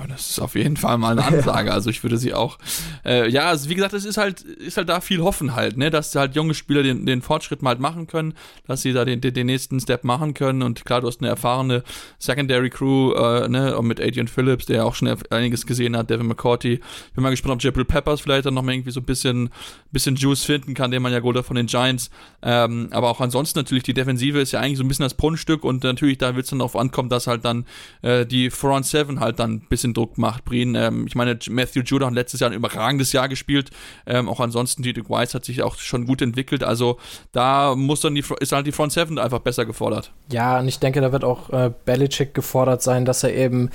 [0.08, 1.72] Das ist auf jeden Fall mal eine Ansage.
[1.72, 2.58] Also ich würde sie auch.
[3.06, 5.90] Äh, ja, also wie gesagt, es ist halt, ist halt da viel Hoffen halt, ne,
[5.90, 8.34] dass halt junge Spieler den, den Fortschritt mal halt machen können,
[8.68, 10.62] dass sie da den, den, nächsten Step machen können.
[10.62, 11.84] Und klar, du hast eine erfahrene
[12.20, 16.28] Secondary Crew, äh, ne, und mit Adrian Phillips, der auch schon einiges gesehen hat, Devin
[16.28, 16.74] McCourty.
[16.74, 19.50] Ich bin mal gespannt, ob Jabril Peppers vielleicht dann noch mal irgendwie so ein bisschen,
[19.92, 22.10] bisschen Juice finden kann, den man ja gut hat von den Giants.
[22.42, 25.64] Ähm, aber auch ansonsten natürlich die Defensive ist ja eigentlich so ein bisschen das Grundstück
[25.64, 27.66] und natürlich da wird es dann darauf ankommen, dass halt dann
[28.02, 30.46] äh, die Front Seven halt dann ein bisschen bisschen Druck macht.
[30.46, 33.70] Breen, ähm, ich meine, Matthew Judah hat letztes Jahr ein überragendes Jahr gespielt.
[34.06, 36.64] Ähm, auch ansonsten, Dietrich Weiss hat sich auch schon gut entwickelt.
[36.64, 36.98] Also
[37.32, 40.12] da muss dann die, ist halt die Front Seven einfach besser gefordert.
[40.32, 43.70] Ja, und ich denke, da wird auch äh, Belichick gefordert sein, dass er eben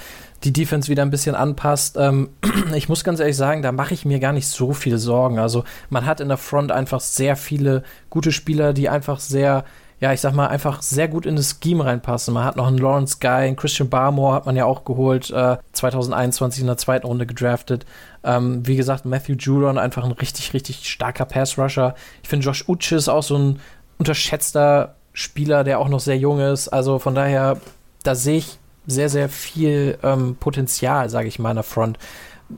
[0.45, 1.97] die Defense wieder ein bisschen anpasst.
[1.99, 2.31] Ähm,
[2.75, 5.39] ich muss ganz ehrlich sagen, da mache ich mir gar nicht so viele Sorgen.
[5.39, 9.65] Also man hat in der Front einfach sehr viele gute Spieler, die einfach sehr
[10.01, 12.33] ja, ich sag mal, einfach sehr gut in das Scheme reinpassen.
[12.33, 15.57] Man hat noch einen Lawrence Guy, einen Christian Barmore hat man ja auch geholt, äh,
[15.73, 17.85] 2021 in der zweiten Runde gedraftet.
[18.23, 21.95] Ähm, wie gesagt, Matthew Judon, einfach ein richtig, richtig starker Pass-Rusher.
[22.23, 23.61] Ich finde, Josh Uche ist auch so ein
[23.99, 26.69] unterschätzter Spieler, der auch noch sehr jung ist.
[26.69, 27.57] Also von daher,
[28.05, 31.99] da sehe ich sehr, sehr viel ähm, Potenzial, sage ich mal, in der Front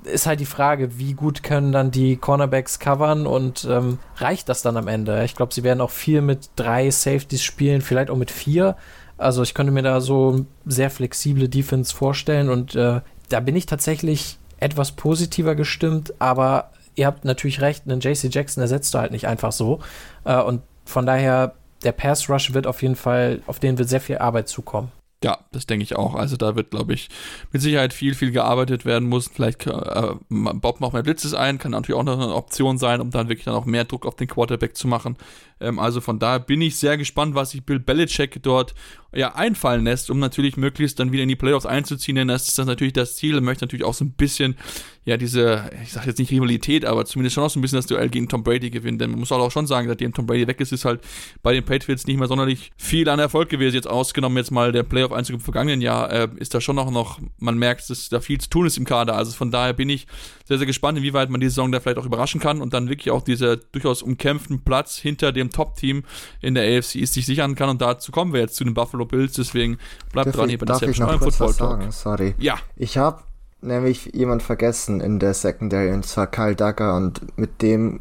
[0.05, 4.63] ist halt die Frage, wie gut können dann die Cornerbacks covern und ähm, reicht das
[4.63, 5.25] dann am Ende?
[5.25, 8.77] Ich glaube, sie werden auch viel mit drei Safeties spielen, vielleicht auch mit vier.
[9.19, 13.67] Also ich könnte mir da so sehr flexible Defense vorstellen und äh, da bin ich
[13.67, 19.13] tatsächlich etwas positiver gestimmt, aber ihr habt natürlich recht, einen JC Jackson ersetzt du halt
[19.13, 19.81] nicht einfach so.
[20.25, 24.01] Äh, und von daher, der Pass Rush wird auf jeden Fall, auf den wird sehr
[24.01, 24.93] viel Arbeit zukommen.
[25.23, 26.15] Ja, das denke ich auch.
[26.15, 27.11] Also da wird, glaube ich,
[27.53, 29.29] mit Sicherheit viel, viel gearbeitet werden muss.
[29.29, 33.11] Vielleicht äh, Bob noch mehr Blitzes ein, kann natürlich auch noch eine Option sein, um
[33.11, 35.17] dann wirklich dann auch mehr Druck auf den Quarterback zu machen.
[35.61, 38.75] Ähm, also von daher bin ich sehr gespannt, was sich Bill Belichick dort
[39.13, 42.59] ja einfallen lässt, um natürlich möglichst dann wieder in die Playoffs einzuziehen, denn das ist
[42.59, 43.35] das natürlich das Ziel.
[43.35, 44.57] Er möchte natürlich auch so ein bisschen,
[45.05, 47.87] ja, diese, ich sage jetzt nicht Rivalität, aber zumindest schon auch so ein bisschen das
[47.87, 50.61] Duell gegen Tom Brady gewinnen, denn man muss auch schon sagen, seitdem Tom Brady weg
[50.61, 51.01] ist, ist halt
[51.43, 53.75] bei den Patriots nicht mehr sonderlich viel an Erfolg gewesen.
[53.75, 57.19] Jetzt ausgenommen jetzt mal der Playoff-Einzug im vergangenen Jahr, äh, ist da schon noch, noch,
[57.39, 59.17] man merkt, dass da viel zu tun ist im Kader.
[59.17, 60.07] Also von daher bin ich
[60.47, 63.11] sehr, sehr gespannt, inwieweit man die Saison da vielleicht auch überraschen kann und dann wirklich
[63.11, 66.05] auch dieser durchaus umkämpften Platz hinter dem Top-Team
[66.41, 67.69] in der AFC ist, sich sichern kann.
[67.69, 69.35] Und dazu kommen wir jetzt zu den Buffalo Bills.
[69.35, 69.79] Deswegen
[70.13, 71.81] bleibt darf dran ich, hier bei der eurem Football Talk.
[71.81, 71.93] Sagen?
[71.93, 72.35] Sorry.
[72.39, 72.59] Ja.
[72.77, 73.23] Ich habe
[73.63, 78.01] nämlich jemand vergessen in der Secondary und zwar Kyle Duggar und mit dem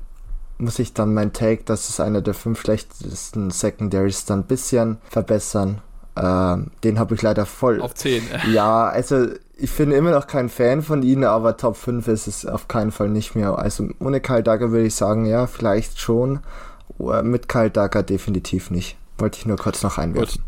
[0.58, 4.98] muss ich dann mein Take, dass es einer der fünf schlechtesten Secondaries dann ein bisschen
[5.10, 5.82] verbessern.
[6.18, 7.82] Ähm, den habe ich leider voll.
[7.82, 8.24] Auf 10.
[8.52, 9.28] Ja, also
[9.58, 12.92] ich bin immer noch kein Fan von ihnen, aber Top 5 ist es auf keinen
[12.92, 13.58] Fall nicht mehr.
[13.58, 16.40] Also ohne Kyle Dagger würde ich sagen, ja, vielleicht schon.
[16.98, 18.98] Mit Kyle Dagger definitiv nicht.
[19.18, 20.42] Wollte ich nur kurz noch einwerfen.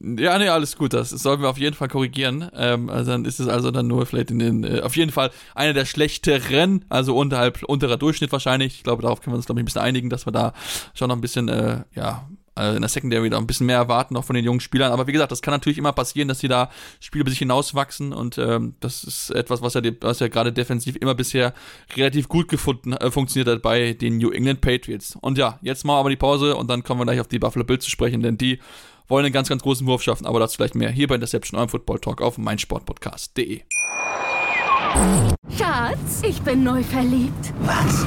[0.00, 0.92] Ja, nee, alles gut.
[0.92, 2.48] Das sollten wir auf jeden Fall korrigieren.
[2.54, 5.30] Ähm, also dann ist es also dann nur vielleicht in den, äh, auf jeden Fall
[5.54, 8.76] einer der schlechteren, also unterhalb, unterer Durchschnitt wahrscheinlich.
[8.76, 10.52] Ich glaube, darauf können wir uns, glaube ich, ein bisschen einigen, dass wir da
[10.94, 12.28] schon noch ein bisschen, äh, ja,
[12.58, 14.92] äh, in der Secondary da ein bisschen mehr erwarten, auch von den jungen Spielern.
[14.92, 18.12] Aber wie gesagt, das kann natürlich immer passieren, dass sie da Spiele über sich hinauswachsen
[18.12, 21.54] und ähm, das ist etwas, was ja, was ja gerade defensiv immer bisher
[21.96, 25.16] relativ gut gefunden, äh, funktioniert hat bei den New England Patriots.
[25.20, 27.38] Und ja, jetzt machen wir aber die Pause und dann kommen wir gleich auf die
[27.38, 28.58] Buffalo Bills zu sprechen, denn die
[29.08, 31.70] wollen einen ganz, ganz großen Wurf schaffen, aber dazu vielleicht mehr hier bei Interception, eurem
[31.70, 33.62] Football Talk auf meinsportpodcast.de.
[35.56, 37.52] Schatz, ich bin neu verliebt.
[37.60, 38.06] Was?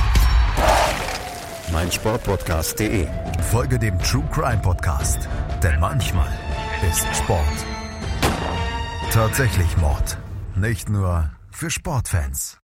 [1.71, 3.07] meinsportpodcast.de.
[3.51, 5.27] Folge dem True Crime Podcast,
[5.63, 6.31] denn manchmal
[6.89, 7.65] ist Sport
[9.11, 10.17] tatsächlich Mord.
[10.55, 12.59] Nicht nur für Sportfans.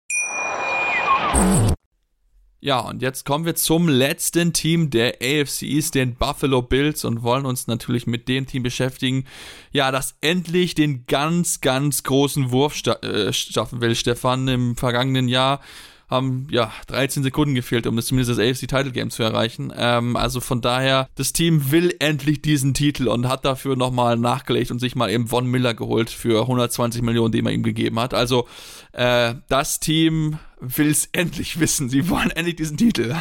[2.60, 7.24] Ja, und jetzt kommen wir zum letzten Team der AFC East, den Buffalo Bills, und
[7.24, 9.24] wollen uns natürlich mit dem Team beschäftigen,
[9.72, 13.96] ja, das endlich den ganz, ganz großen Wurf äh, schaffen will.
[13.96, 15.60] Stefan im vergangenen Jahr
[16.08, 19.72] haben ja 13 Sekunden gefehlt, um das zumindest das AFC Title Game zu erreichen.
[19.76, 24.70] Ähm, also von daher, das Team will endlich diesen Titel und hat dafür nochmal nachgelegt
[24.70, 28.14] und sich mal eben Von Miller geholt für 120 Millionen, die man ihm gegeben hat.
[28.14, 28.46] Also
[28.92, 31.88] äh, das Team will es endlich wissen.
[31.88, 33.14] Sie wollen endlich diesen Titel.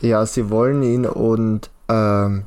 [0.00, 2.44] Ja, sie wollen ihn und ähm,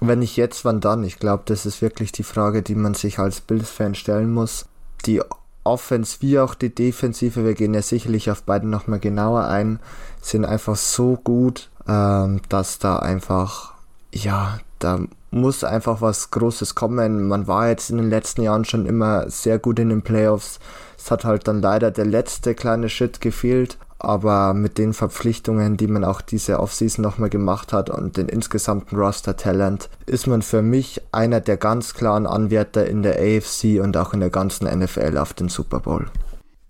[0.00, 1.02] wenn nicht jetzt, wann dann?
[1.02, 4.66] Ich glaube, das ist wirklich die Frage, die man sich als Bills-Fan stellen muss.
[5.06, 5.22] Die
[5.64, 9.80] Offense wie auch die Defensive, wir gehen ja sicherlich auf beiden nochmal genauer ein,
[10.20, 13.74] sind einfach so gut, ähm, dass da einfach,
[14.12, 15.00] ja, da
[15.30, 17.26] muss einfach was Großes kommen.
[17.26, 20.60] Man war jetzt in den letzten Jahren schon immer sehr gut in den Playoffs.
[20.96, 25.86] Es hat halt dann leider der letzte kleine Schritt gefehlt aber mit den Verpflichtungen, die
[25.86, 31.00] man auch diese Offseason nochmal gemacht hat und den insgesamten Roster-Talent, ist man für mich
[31.12, 35.34] einer der ganz klaren Anwärter in der AFC und auch in der ganzen NFL auf
[35.34, 36.06] den Super Bowl.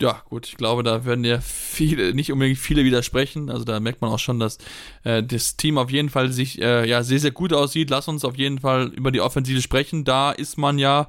[0.01, 3.49] Ja, gut, ich glaube, da werden ja viele, nicht unbedingt viele widersprechen.
[3.49, 4.59] Also da merkt man auch schon, dass
[5.05, 7.91] äh, das Team auf jeden Fall sich äh, ja sehr, sehr gut aussieht.
[7.91, 10.05] Lass uns auf jeden Fall über die Offensive sprechen.
[10.05, 11.07] Da ist man ja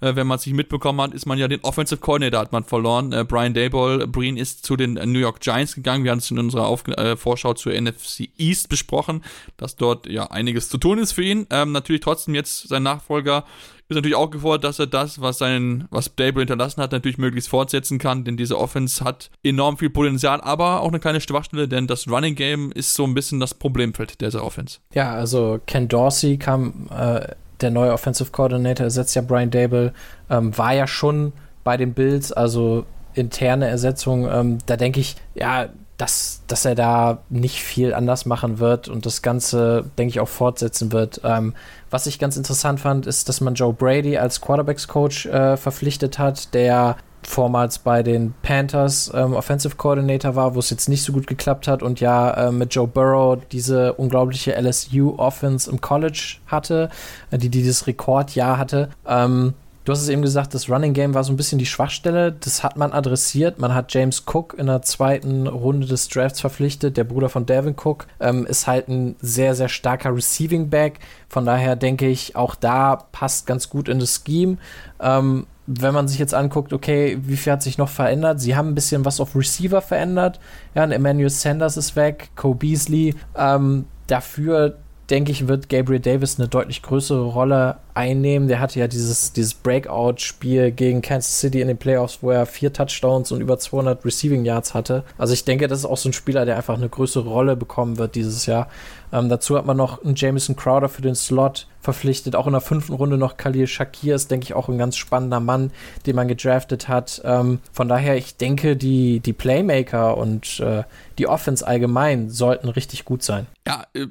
[0.00, 2.64] äh, wenn man es nicht mitbekommen hat, ist man ja den Offensive Coordinator hat man
[2.64, 3.12] verloren.
[3.12, 6.04] Äh, Brian Dayball, Breen ist zu den New York Giants gegangen.
[6.04, 9.22] Wir haben es in unserer Auf äh, Vorschau zur NFC East besprochen,
[9.56, 11.46] dass dort ja einiges zu tun ist für ihn.
[11.50, 13.44] Ähm, natürlich trotzdem jetzt sein Nachfolger
[13.88, 17.48] ist natürlich auch gefordert, dass er das, was sein, was Dable hinterlassen hat, natürlich möglichst
[17.48, 21.86] fortsetzen kann, denn diese Offense hat enorm viel Potenzial, aber auch eine kleine Schwachstelle, denn
[21.86, 24.78] das Running Game ist so ein bisschen das Problemfeld dieser Offense.
[24.92, 27.28] Ja, also Ken Dorsey kam äh,
[27.60, 29.92] der neue Offensive Coordinator ersetzt ja Brian Dable,
[30.30, 31.32] ähm, war ja schon
[31.64, 34.28] bei den Bills, also interne Ersetzung.
[34.30, 39.06] Ähm, da denke ich, ja, dass, dass er da nicht viel anders machen wird und
[39.06, 41.22] das Ganze, denke ich, auch fortsetzen wird.
[41.24, 41.54] Ähm,
[41.90, 46.52] was ich ganz interessant fand, ist, dass man Joe Brady als Quarterbacks-Coach äh, verpflichtet hat,
[46.52, 46.96] der
[47.26, 51.68] vormals bei den Panthers ähm, Offensive Coordinator war, wo es jetzt nicht so gut geklappt
[51.68, 56.88] hat und ja äh, mit Joe Burrow diese unglaubliche LSU Offense im College hatte,
[57.30, 58.90] äh, die dieses Rekordjahr hatte.
[59.06, 59.54] Ähm,
[59.86, 62.32] Du hast es eben gesagt, das Running Game war so ein bisschen die Schwachstelle.
[62.32, 63.60] Das hat man adressiert.
[63.60, 66.96] Man hat James Cook in der zweiten Runde des Drafts verpflichtet.
[66.96, 70.98] Der Bruder von Devin Cook ähm, ist halt ein sehr, sehr starker Receiving Back.
[71.28, 74.58] Von daher denke ich, auch da passt ganz gut in das Scheme.
[74.98, 78.40] Ähm, wenn man sich jetzt anguckt, okay, wie viel hat sich noch verändert?
[78.40, 80.38] Sie haben ein bisschen was auf Receiver verändert.
[80.74, 83.14] Ja, ein Emmanuel Sanders ist weg, Cole Beasley.
[83.36, 84.76] Ähm, dafür
[85.10, 88.48] denke ich, wird Gabriel Davis eine deutlich größere Rolle einnehmen.
[88.48, 92.72] Der hatte ja dieses, dieses Breakout-Spiel gegen Kansas City in den Playoffs, wo er vier
[92.72, 95.04] Touchdowns und über 200 Receiving Yards hatte.
[95.16, 97.98] Also ich denke, das ist auch so ein Spieler, der einfach eine größere Rolle bekommen
[97.98, 98.68] wird dieses Jahr.
[99.12, 102.34] Ähm, dazu hat man noch einen Jameson Crowder für den Slot verpflichtet.
[102.34, 105.40] Auch in der fünften Runde noch Khalil Shakir ist, denke ich, auch ein ganz spannender
[105.40, 105.70] Mann,
[106.04, 107.22] den man gedraftet hat.
[107.24, 110.82] Ähm, von daher, ich denke, die, die Playmaker und äh,
[111.18, 113.46] die Offense allgemein sollten richtig gut sein.
[113.66, 114.06] Ja, äh,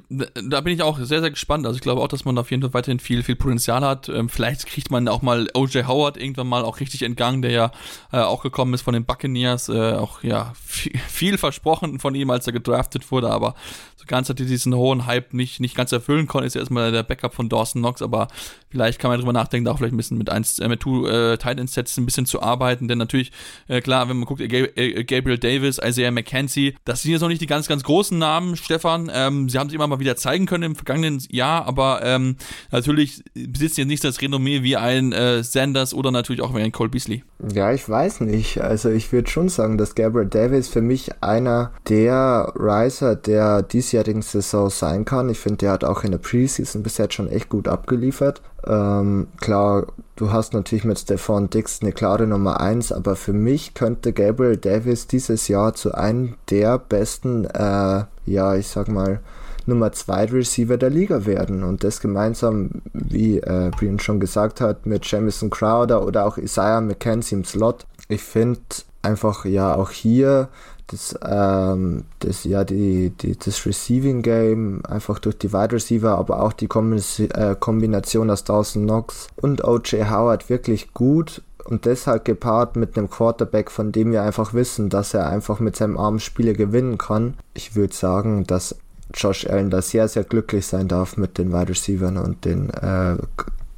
[0.48, 1.66] da bin ich auch sehr, sehr gespannt.
[1.66, 4.08] Also ich glaube auch, dass man auf jeden Fall weiterhin viel, viel Potenzial hat.
[4.08, 7.70] Ähm, vielleicht kriegt man auch mal OJ Howard irgendwann mal auch richtig entgangen, der ja
[8.12, 9.68] äh, auch gekommen ist von den Buccaneers.
[9.68, 13.54] Äh, auch ja viel, versprochen von ihm, als er gedraftet wurde, aber
[13.96, 16.46] so ganz hat er diesen hohen Hype nicht, nicht ganz erfüllen können.
[16.46, 18.28] Ist ja erstmal der Backup von Dawson Knox, aber
[18.70, 21.06] vielleicht kann man drüber nachdenken, da auch vielleicht ein bisschen mit, eins, äh, mit two
[21.06, 23.32] äh, Tight End Sets ein bisschen zu arbeiten, denn natürlich,
[23.68, 27.40] äh, klar, wenn man guckt, äh, Gabriel Davis, Isaiah McKenzie, das sind jetzt noch nicht
[27.40, 29.10] die ganz, ganz großen Namen, Stefan.
[29.12, 32.36] Ähm, sie haben es immer mal wieder zeigen können im vergangenen Jahr, aber ähm,
[32.70, 36.72] natürlich besitzen jetzt nicht das Renommee wie ein äh, Sanders oder natürlich auch wie ein
[36.72, 37.22] Cole Beasley.
[37.52, 38.60] Ja, ich weiß nicht.
[38.60, 44.22] Also ich würde schon sagen, dass Gabriel Davis für mich einer der Riser der diesjährigen
[44.22, 45.28] Saison sein kann.
[45.28, 48.42] Ich finde, der hat auch in der Preseason bisher schon echt gut abgeliefert.
[48.66, 49.86] Ähm, klar,
[50.16, 54.56] du hast natürlich mit Stefan Dix eine klare Nummer 1, aber für mich könnte Gabriel
[54.56, 59.20] Davis dieses Jahr zu einem der besten, äh, ja, ich sag mal,
[59.66, 61.64] Nummer 2 Receiver der Liga werden.
[61.64, 66.80] Und das gemeinsam, wie äh, Brian schon gesagt hat, mit Jamison Crowder oder auch Isaiah
[66.80, 67.86] McKenzie im Slot.
[68.08, 68.60] Ich finde
[69.02, 70.48] einfach ja auch hier
[70.88, 76.42] das, ähm, das ja die, die, das Receiving Game einfach durch die Wide Receiver, aber
[76.42, 82.76] auch die äh, Kombination aus Dawson Knox und OJ Howard wirklich gut und deshalb gepaart
[82.76, 86.54] mit einem Quarterback, von dem wir einfach wissen, dass er einfach mit seinem Arm Spiele
[86.54, 87.34] gewinnen kann.
[87.54, 88.76] Ich würde sagen, dass
[89.12, 93.16] Josh Allen da sehr, sehr glücklich sein darf mit den Wide Receivers und den äh,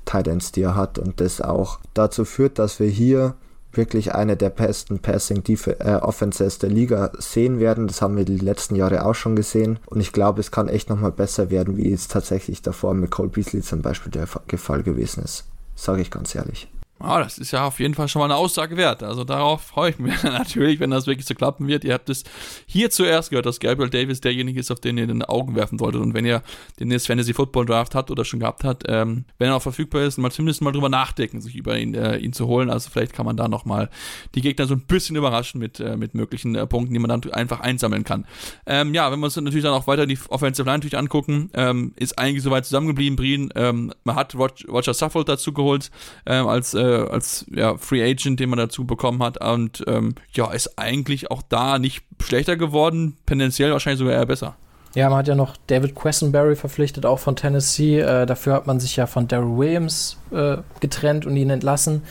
[0.04, 3.34] Tight Ends, die er hat und das auch dazu führt, dass wir hier
[3.78, 7.86] wirklich eine der besten Passing äh, Offenses der Liga sehen werden.
[7.86, 9.78] Das haben wir die letzten Jahre auch schon gesehen.
[9.86, 13.30] Und ich glaube, es kann echt nochmal besser werden, wie es tatsächlich davor mit Cole
[13.30, 15.44] Beasley zum Beispiel der Fall gewesen ist.
[15.74, 16.68] Sage ich ganz ehrlich.
[17.00, 19.04] Ah, das ist ja auf jeden Fall schon mal eine Aussage wert.
[19.04, 21.84] Also darauf freue ich mich natürlich, wenn das wirklich so klappen wird.
[21.84, 22.24] Ihr habt es
[22.66, 26.00] hier zuerst gehört, dass Gabriel Davis derjenige ist, auf den ihr den Augen werfen solltet.
[26.00, 26.42] Und wenn ihr
[26.80, 30.02] den jetzt Fantasy Football Draft habt oder schon gehabt habt, ähm, wenn er auch verfügbar
[30.02, 32.68] ist, mal zumindest mal drüber nachdenken, sich über ihn, äh, ihn zu holen.
[32.68, 33.90] Also vielleicht kann man da nochmal
[34.34, 37.32] die Gegner so ein bisschen überraschen mit, äh, mit möglichen äh, Punkten, die man dann
[37.32, 38.26] einfach einsammeln kann.
[38.66, 41.92] Ähm, ja, wenn wir uns natürlich dann auch weiter die Offensive Line natürlich angucken, ähm,
[41.94, 43.52] ist eigentlich soweit zusammengeblieben, Brien.
[43.54, 45.92] Ähm, man hat Roger Suffold dazu geholt
[46.26, 49.44] ähm, als äh, als ja, Free Agent, den man dazu bekommen hat.
[49.44, 54.56] Und ähm, ja, ist eigentlich auch da nicht schlechter geworden, tendenziell wahrscheinlich sogar eher besser.
[54.94, 58.00] Ja, man hat ja noch David Quessenberry verpflichtet, auch von Tennessee.
[58.00, 62.02] Äh, dafür hat man sich ja von Daryl Williams äh, getrennt und ihn entlassen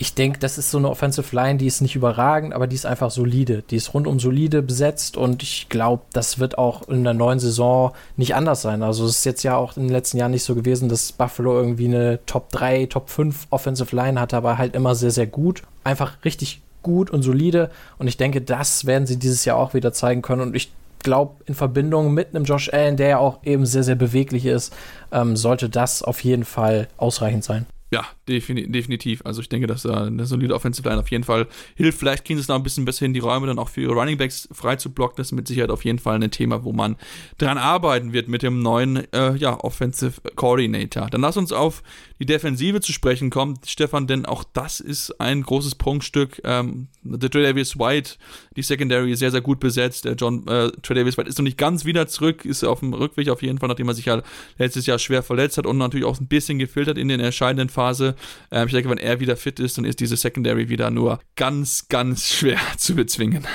[0.00, 2.86] ich denke, das ist so eine Offensive Line, die ist nicht überragend, aber die ist
[2.86, 3.64] einfach solide.
[3.68, 7.92] Die ist rundum solide besetzt und ich glaube, das wird auch in der neuen Saison
[8.16, 8.84] nicht anders sein.
[8.84, 11.58] Also es ist jetzt ja auch in den letzten Jahren nicht so gewesen, dass Buffalo
[11.58, 15.62] irgendwie eine Top 3, Top 5 Offensive Line hatte, aber halt immer sehr, sehr gut.
[15.82, 19.92] Einfach richtig gut und solide und ich denke, das werden sie dieses Jahr auch wieder
[19.92, 20.70] zeigen können und ich
[21.02, 24.72] glaube, in Verbindung mit einem Josh Allen, der ja auch eben sehr, sehr beweglich ist,
[25.10, 27.66] ähm, sollte das auf jeden Fall ausreichend sein.
[27.90, 29.22] Ja, definitiv.
[29.24, 31.98] Also ich denke, dass da eine solide Offensive Line auf jeden Fall hilft.
[31.98, 33.94] Vielleicht kriegen sie es noch ein bisschen besser hin, die Räume dann auch für ihre
[33.94, 35.16] Running Backs frei zu blocken.
[35.16, 36.96] Das ist mit Sicherheit auf jeden Fall ein Thema, wo man
[37.38, 41.08] dran arbeiten wird mit dem neuen äh, ja, Offensive Coordinator.
[41.10, 41.82] Dann lass uns auf
[42.18, 46.40] die Defensive zu sprechen kommen, Stefan, denn auch das ist ein großes Prunkstück.
[46.44, 48.16] Ähm, der Tredavious White,
[48.56, 50.04] die Secondary ist sehr, sehr gut besetzt.
[50.04, 53.28] Der John äh, Tredavious White ist noch nicht ganz wieder zurück, ist auf dem Rückweg
[53.28, 54.22] auf jeden Fall, nachdem er sich ja
[54.58, 58.14] letztes Jahr schwer verletzt hat und natürlich auch ein bisschen gefiltert in den entscheidenden Phase.
[58.50, 61.86] Ähm, ich denke, wenn er wieder fit ist, dann ist diese Secondary wieder nur ganz,
[61.88, 63.46] ganz schwer zu bezwingen.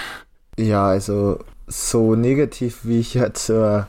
[0.57, 3.87] Ja, also so negativ wie ich ja zur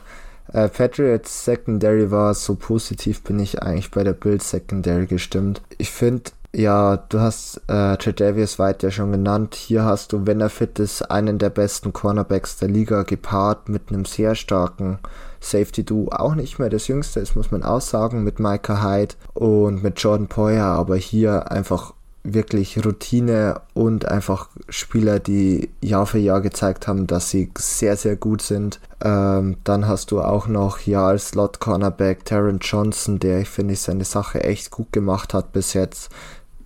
[0.53, 5.61] äh, Patriots Secondary war, so positiv bin ich eigentlich bei der Bills Secondary gestimmt.
[5.77, 9.55] Ich finde, ja, du hast äh, Tredavious White ja schon genannt.
[9.55, 13.89] Hier hast du, wenn er fit ist, einen der besten Cornerbacks der Liga gepaart mit
[13.89, 14.99] einem sehr starken
[15.39, 16.09] Safety Duo.
[16.11, 19.99] Auch nicht mehr das jüngste ist, muss man auch sagen, mit Micah Hyde und mit
[19.99, 21.93] Jordan Poyer, aber hier einfach
[22.25, 28.15] wirklich Routine und einfach Spieler, die Jahr für Jahr gezeigt haben, dass sie sehr, sehr
[28.15, 28.79] gut sind.
[29.03, 33.75] Ähm, dann hast du auch noch ja als Slot Cornerback Taron Johnson, der ich finde
[33.75, 36.09] seine Sache echt gut gemacht hat bis jetzt.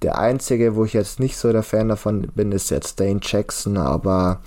[0.01, 3.75] Der einzige, wo ich jetzt nicht so der Fan davon bin, ist jetzt Dane Jackson,
[3.77, 4.39] aber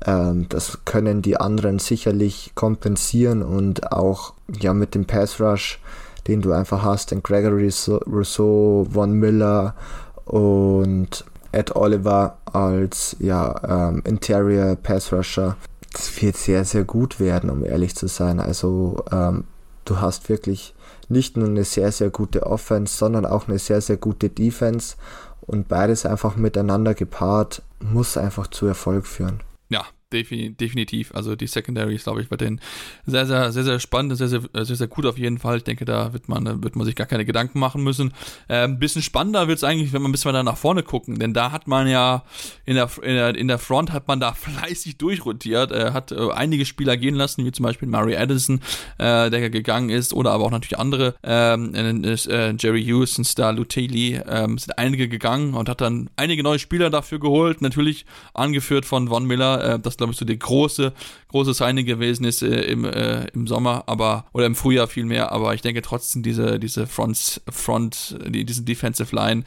[0.00, 5.80] das können die anderen sicherlich kompensieren und auch ja mit dem Pass Rush,
[6.26, 7.70] den du einfach hast, den Gregory
[8.06, 9.74] Rousseau, Von Miller
[10.24, 15.56] und Ed Oliver als ja, ähm, Interior Pass Rusher.
[15.92, 18.38] Das wird sehr, sehr gut werden, um ehrlich zu sein.
[18.40, 19.44] Also ähm,
[19.86, 20.74] du hast wirklich
[21.08, 24.96] nicht nur eine sehr, sehr gute Offense, sondern auch eine sehr, sehr gute Defense.
[25.40, 29.40] Und beides einfach miteinander gepaart muss einfach zu Erfolg führen.
[29.68, 31.12] Ja, definitiv.
[31.14, 32.60] Also die Secondary ist, glaube ich, bei denen
[33.06, 35.58] sehr, sehr, sehr, sehr spannend, sehr, sehr, sehr, sehr gut auf jeden Fall.
[35.58, 38.12] Ich denke, da wird man, wird man sich gar keine Gedanken machen müssen.
[38.48, 41.18] Äh, ein bisschen spannender wird es eigentlich, wenn man ein bisschen weiter nach vorne gucken,
[41.18, 42.24] denn da hat man ja
[42.64, 46.30] in der, in der, in der Front hat man da fleißig durchrotiert, äh, hat äh,
[46.30, 48.60] einige Spieler gehen lassen, wie zum Beispiel Murray Addison,
[48.98, 54.20] äh, der gegangen ist, oder aber auch natürlich andere, ähm, äh, Jerry Hughes, Star Luteli,
[54.28, 59.08] ähm, sind einige gegangen und hat dann einige neue Spieler dafür geholt, natürlich angeführt von
[59.08, 60.92] Von Miller, äh, glaube ich, so die große,
[61.28, 65.54] große Signing gewesen ist äh, im, äh, im Sommer, aber, oder im Frühjahr vielmehr, aber
[65.54, 69.44] ich denke trotzdem, diese, diese Front, Front, die, diese Defensive Line,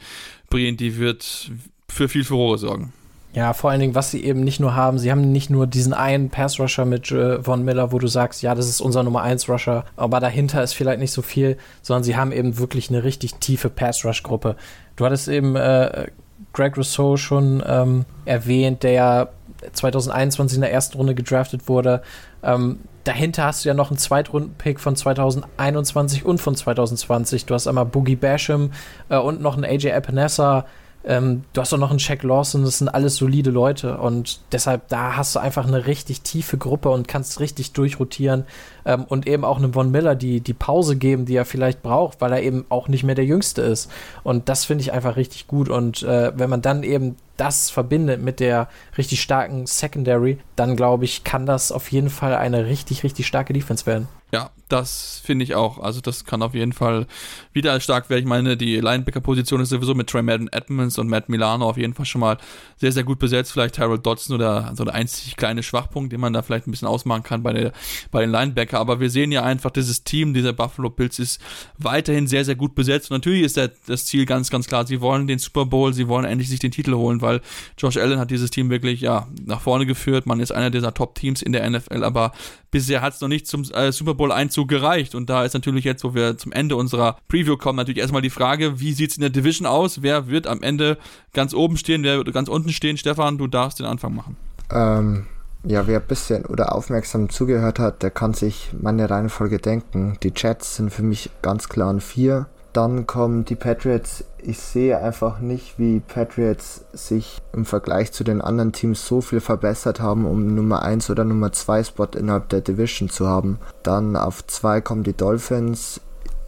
[0.48, 1.50] Brien, die wird
[1.88, 2.92] für viel Furore sorgen.
[3.32, 5.92] Ja, vor allen Dingen, was sie eben nicht nur haben, sie haben nicht nur diesen
[5.92, 9.84] einen Pass-Rusher mit äh, Von Miller, wo du sagst, ja, das ist unser Nummer 1-Rusher,
[9.96, 13.70] aber dahinter ist vielleicht nicht so viel, sondern sie haben eben wirklich eine richtig tiefe
[13.70, 14.56] Pass-Rush-Gruppe.
[14.96, 16.08] Du hattest eben äh,
[16.52, 19.28] Greg Rousseau schon ähm, erwähnt, der ja
[19.72, 22.02] 2021 in der ersten Runde gedraftet wurde.
[22.42, 27.46] Ähm, dahinter hast du ja noch einen Zweitrunden-Pick von 2021 und von 2020.
[27.46, 28.72] Du hast einmal Boogie Basham
[29.08, 30.66] äh, und noch einen AJ Epinesa.
[31.02, 34.88] Ähm, du hast auch noch einen Jack Lawson, das sind alles solide Leute und deshalb,
[34.88, 38.44] da hast du einfach eine richtig tiefe Gruppe und kannst richtig durchrotieren
[38.84, 42.20] ähm, und eben auch einem Von Miller die, die Pause geben, die er vielleicht braucht,
[42.20, 43.90] weil er eben auch nicht mehr der Jüngste ist.
[44.22, 48.20] Und das finde ich einfach richtig gut und äh, wenn man dann eben das verbindet
[48.20, 48.68] mit der
[48.98, 53.52] richtig starken Secondary, dann glaube ich, kann das auf jeden Fall eine richtig, richtig starke
[53.54, 54.08] Defense werden.
[54.32, 55.78] Ja, das finde ich auch.
[55.78, 57.06] Also das kann auf jeden Fall
[57.52, 58.20] wieder stark werden.
[58.20, 61.94] Ich meine, die Linebacker-Position ist sowieso mit Trey Madden Edmonds und Matt Milano auf jeden
[61.94, 62.38] Fall schon mal
[62.76, 63.52] sehr, sehr gut besetzt.
[63.52, 66.88] Vielleicht Harold Dodson oder so der einzig kleine Schwachpunkt, den man da vielleicht ein bisschen
[66.88, 67.72] ausmachen kann bei, der,
[68.10, 68.78] bei den Linebacker.
[68.78, 71.40] Aber wir sehen ja einfach, dieses Team dieser Buffalo Bills ist
[71.78, 73.10] weiterhin sehr, sehr gut besetzt.
[73.10, 74.86] Und natürlich ist der, das Ziel ganz, ganz klar.
[74.86, 77.40] Sie wollen den Super Bowl, sie wollen endlich sich den Titel holen, weil
[77.76, 80.26] Josh Allen hat dieses Team wirklich ja nach vorne geführt.
[80.26, 82.32] Man ist einer dieser Top-Teams in der NFL, aber
[82.70, 84.14] bisher hat es noch nicht zum äh, Super
[84.60, 85.14] Bowl-Einzug gereicht.
[85.14, 88.30] Und da ist natürlich jetzt, wo wir zum Ende unserer Preview kommen, natürlich erstmal die
[88.30, 90.02] Frage, wie sieht es in der Division aus?
[90.02, 90.98] Wer wird am Ende
[91.32, 92.96] ganz oben stehen, wer wird ganz unten stehen?
[92.96, 94.36] Stefan, du darfst den Anfang machen.
[94.70, 95.26] Ähm,
[95.64, 100.16] ja, wer ein bisschen oder aufmerksam zugehört hat, der kann sich meine Reihenfolge denken.
[100.22, 102.46] Die Jets sind für mich ganz klar ein 4.
[102.72, 104.24] Dann kommen die Patriots.
[104.38, 109.40] Ich sehe einfach nicht, wie Patriots sich im Vergleich zu den anderen Teams so viel
[109.40, 113.58] verbessert haben, um Nummer 1 oder Nummer 2 Spot innerhalb der Division zu haben.
[113.82, 116.00] Dann auf 2 kommen die Dolphins.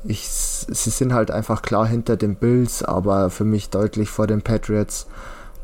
[0.05, 4.43] Ich, sie sind halt einfach klar hinter den Bills, aber für mich deutlich vor den
[4.43, 5.07] Patriots.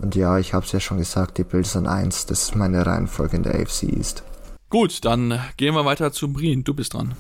[0.01, 2.27] Und ja, ich habe es ja schon gesagt, die Bills sind 1.
[2.27, 4.23] Das ist meine Reihenfolge in der AFC East.
[4.71, 6.63] Gut, dann gehen wir weiter zu Brien.
[6.63, 7.15] Du bist dran.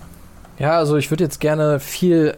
[0.58, 2.36] Ja, also ich würde jetzt gerne viel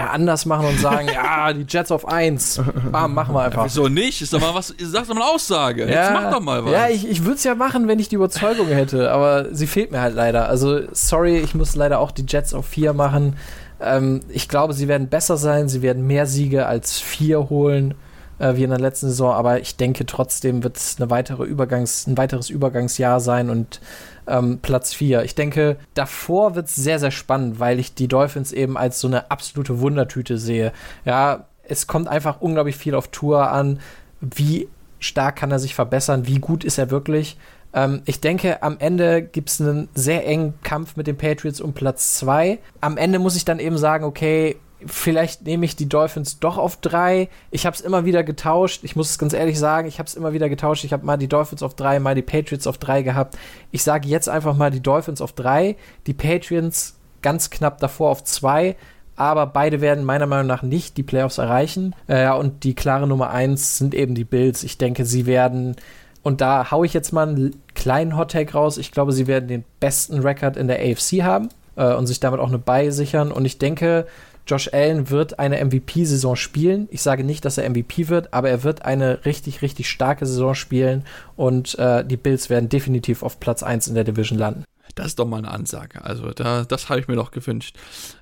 [0.00, 2.60] ja, anders machen und sagen, ja, die Jets auf 1.
[2.90, 3.62] Bam, machen wir einfach.
[3.62, 4.22] Ja, wieso nicht?
[4.22, 5.82] Ist doch mal was, sag doch mal eine Aussage.
[5.90, 6.72] Ja, Jetzt mach doch mal was.
[6.72, 9.92] Ja, ich, ich würde es ja machen, wenn ich die Überzeugung hätte, aber sie fehlt
[9.92, 10.48] mir halt leider.
[10.48, 13.36] Also, sorry, ich muss leider auch die Jets auf 4 machen.
[13.80, 17.94] Ähm, ich glaube, sie werden besser sein, sie werden mehr Siege als 4 holen
[18.40, 22.06] äh, wie in der letzten Saison, aber ich denke trotzdem wird es eine weitere Übergangs,
[22.06, 23.80] ein weiteres Übergangsjahr sein und
[24.26, 25.24] ähm, Platz 4.
[25.24, 29.08] Ich denke, davor wird es sehr, sehr spannend, weil ich die Dolphins eben als so
[29.08, 30.72] eine absolute Wundertüte sehe.
[31.04, 33.80] Ja, es kommt einfach unglaublich viel auf Tour an.
[34.20, 34.68] Wie
[34.98, 36.26] stark kann er sich verbessern?
[36.26, 37.38] Wie gut ist er wirklich?
[37.72, 41.72] Ähm, ich denke, am Ende gibt es einen sehr engen Kampf mit den Patriots um
[41.72, 42.58] Platz 2.
[42.80, 44.56] Am Ende muss ich dann eben sagen, okay,
[44.86, 47.28] vielleicht nehme ich die Dolphins doch auf drei.
[47.50, 48.84] Ich habe es immer wieder getauscht.
[48.84, 50.84] Ich muss es ganz ehrlich sagen, ich habe es immer wieder getauscht.
[50.84, 53.36] Ich habe mal die Dolphins auf drei, mal die Patriots auf drei gehabt.
[53.70, 55.76] Ich sage jetzt einfach mal die Dolphins auf drei,
[56.06, 58.76] die Patriots ganz knapp davor auf zwei.
[59.16, 61.94] Aber beide werden meiner Meinung nach nicht die Playoffs erreichen.
[62.06, 64.62] Äh, und die klare Nummer eins sind eben die Bills.
[64.62, 65.76] Ich denke, sie werden
[66.22, 68.78] und da haue ich jetzt mal einen kleinen Hottag raus.
[68.78, 72.40] Ich glaube, sie werden den besten Rekord in der AFC haben äh, und sich damit
[72.40, 73.32] auch eine Buy sichern.
[73.32, 74.06] Und ich denke,
[74.50, 76.88] Josh Allen wird eine MVP-Saison spielen.
[76.90, 80.56] Ich sage nicht, dass er MVP wird, aber er wird eine richtig, richtig starke Saison
[80.56, 81.04] spielen
[81.36, 84.64] und äh, die Bills werden definitiv auf Platz 1 in der Division landen.
[84.94, 86.04] Das ist doch mal eine Ansage.
[86.04, 87.76] Also, da, das habe ich mir doch gewünscht.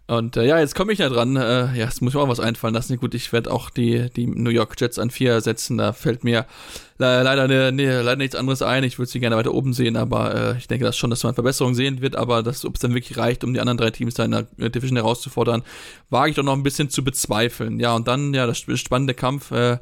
[0.06, 1.36] Und äh, ja, jetzt komme ich ja dran.
[1.36, 2.96] Äh, ja, jetzt muss ich auch was einfallen lassen.
[2.96, 5.76] Gut, ich werde auch die, die New York Jets an vier setzen.
[5.76, 6.46] Da fällt mir
[6.96, 8.84] le leider, ne, ne, leider nichts anderes ein.
[8.84, 11.34] Ich würde sie gerne weiter oben sehen, aber äh, ich denke das schon, dass man
[11.34, 12.16] Verbesserungen sehen wird.
[12.16, 14.96] Aber ob es dann wirklich reicht, um die anderen drei Teams da in der Division
[14.96, 15.62] herauszufordern,
[16.08, 17.78] wage ich doch noch ein bisschen zu bezweifeln.
[17.78, 19.50] Ja, und dann, ja, das spannende Kampf.
[19.50, 19.78] Äh,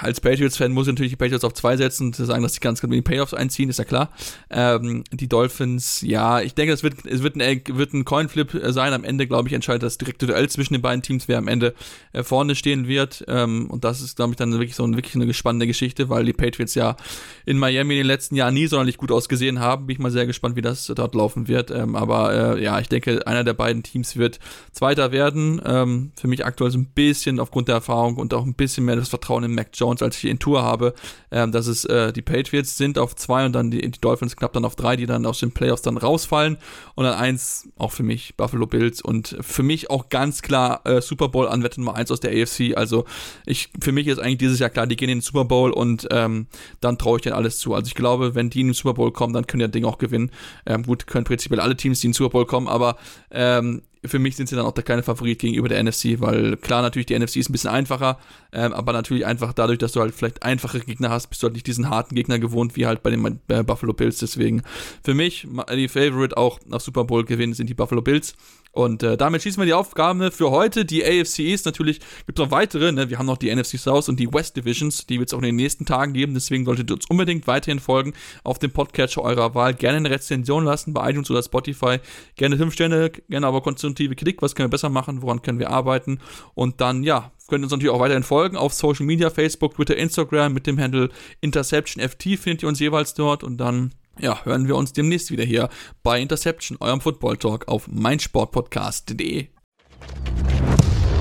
[0.00, 2.80] als Patriots-Fan muss ich natürlich die Patriots auf zwei setzen und sagen, dass sie ganz
[2.80, 4.10] gut in die Payoffs einziehen, ist ja klar.
[4.50, 8.92] Ähm, die Dolphins, ja, ich denke, es wird, es wird ein, wird ein Coinflip sein.
[8.92, 11.74] Am Ende, glaube ich, entscheidet das direkte Duell zwischen den beiden Teams, wer am Ende
[12.12, 13.24] äh, vorne stehen wird.
[13.28, 16.24] Ähm, und das ist, glaube ich, dann wirklich so ein, wirklich eine spannende Geschichte, weil
[16.24, 16.96] die Patriots ja
[17.44, 19.86] in Miami in den letzten Jahren nie sonderlich gut ausgesehen haben.
[19.86, 21.70] Bin ich mal sehr gespannt, wie das dort laufen wird.
[21.70, 24.38] Ähm, aber äh, ja, ich denke, einer der beiden Teams wird
[24.72, 25.60] Zweiter werden.
[25.64, 28.96] Ähm, für mich aktuell so ein bisschen aufgrund der Erfahrung und auch ein bisschen mehr
[28.96, 30.94] das Vertrauen im Mac Jones, als ich in Tour habe,
[31.30, 34.52] ähm, dass es äh, die Patriots sind auf zwei und dann die, die, Dolphins knapp
[34.52, 36.58] dann auf drei, die dann aus den Playoffs dann rausfallen.
[36.94, 41.00] Und dann eins, auch für mich, Buffalo Bills und für mich auch ganz klar äh,
[41.00, 42.76] Super Bowl Anwärter Nummer eins aus der AFC.
[42.76, 43.04] Also
[43.46, 46.06] ich, für mich ist eigentlich dieses Jahr klar, die gehen in den Super Bowl und
[46.10, 46.46] ähm,
[46.80, 47.74] dann traue ich denen alles zu.
[47.74, 49.84] Also ich glaube, wenn die in den Super Bowl kommen, dann können die das Ding
[49.84, 50.30] auch gewinnen.
[50.66, 52.96] Ähm, gut, können prinzipiell alle Teams, die in den Super Bowl kommen, aber
[53.30, 56.82] ähm, für mich sind sie dann auch der kleine Favorit gegenüber der NFC, weil klar,
[56.82, 58.18] natürlich, die NFC ist ein bisschen einfacher,
[58.52, 61.54] ähm, aber natürlich einfach dadurch, dass du halt vielleicht einfache Gegner hast, bist du halt
[61.54, 64.18] nicht diesen harten Gegner gewohnt, wie halt bei den äh, Buffalo Bills.
[64.18, 64.62] Deswegen
[65.02, 68.34] für mich, die Favorite auch nach Super Bowl gewinnen, sind die Buffalo Bills.
[68.72, 70.84] Und äh, damit schließen wir die Aufgabe für heute.
[70.84, 72.92] Die AFC East natürlich gibt es noch weitere.
[72.92, 73.10] Ne?
[73.10, 75.44] Wir haben noch die NFC South und die West Divisions, die wird es auch in
[75.44, 76.34] den nächsten Tagen geben.
[76.34, 78.12] Deswegen solltet ihr uns unbedingt weiterhin folgen
[78.44, 79.74] auf dem Podcatcher eurer Wahl.
[79.74, 81.98] Gerne eine Rezension lassen bei iTunes oder Spotify.
[82.36, 84.42] Gerne 5 Sterne, gerne aber konstruktive Kritik.
[84.42, 85.22] Was können wir besser machen?
[85.22, 86.20] Woran können wir arbeiten?
[86.54, 89.96] Und dann, ja, könnt ihr uns natürlich auch weiterhin folgen auf Social Media, Facebook, Twitter,
[89.96, 91.08] Instagram mit dem Handle
[91.40, 93.42] InterceptionFT findet ihr uns jeweils dort.
[93.42, 95.68] Und dann ja, hören wir uns demnächst wieder hier
[96.02, 99.48] bei Interception, eurem Football Talk auf meinsportpodcast.de.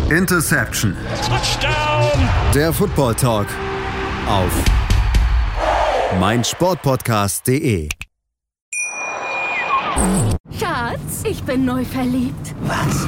[0.09, 0.95] Interception.
[1.27, 2.29] Touchdown.
[2.53, 3.47] Der Football Talk
[4.27, 4.51] auf
[6.19, 7.89] meinsportpodcast.de.
[10.57, 12.55] Schatz, ich bin neu verliebt.
[12.61, 13.07] Was?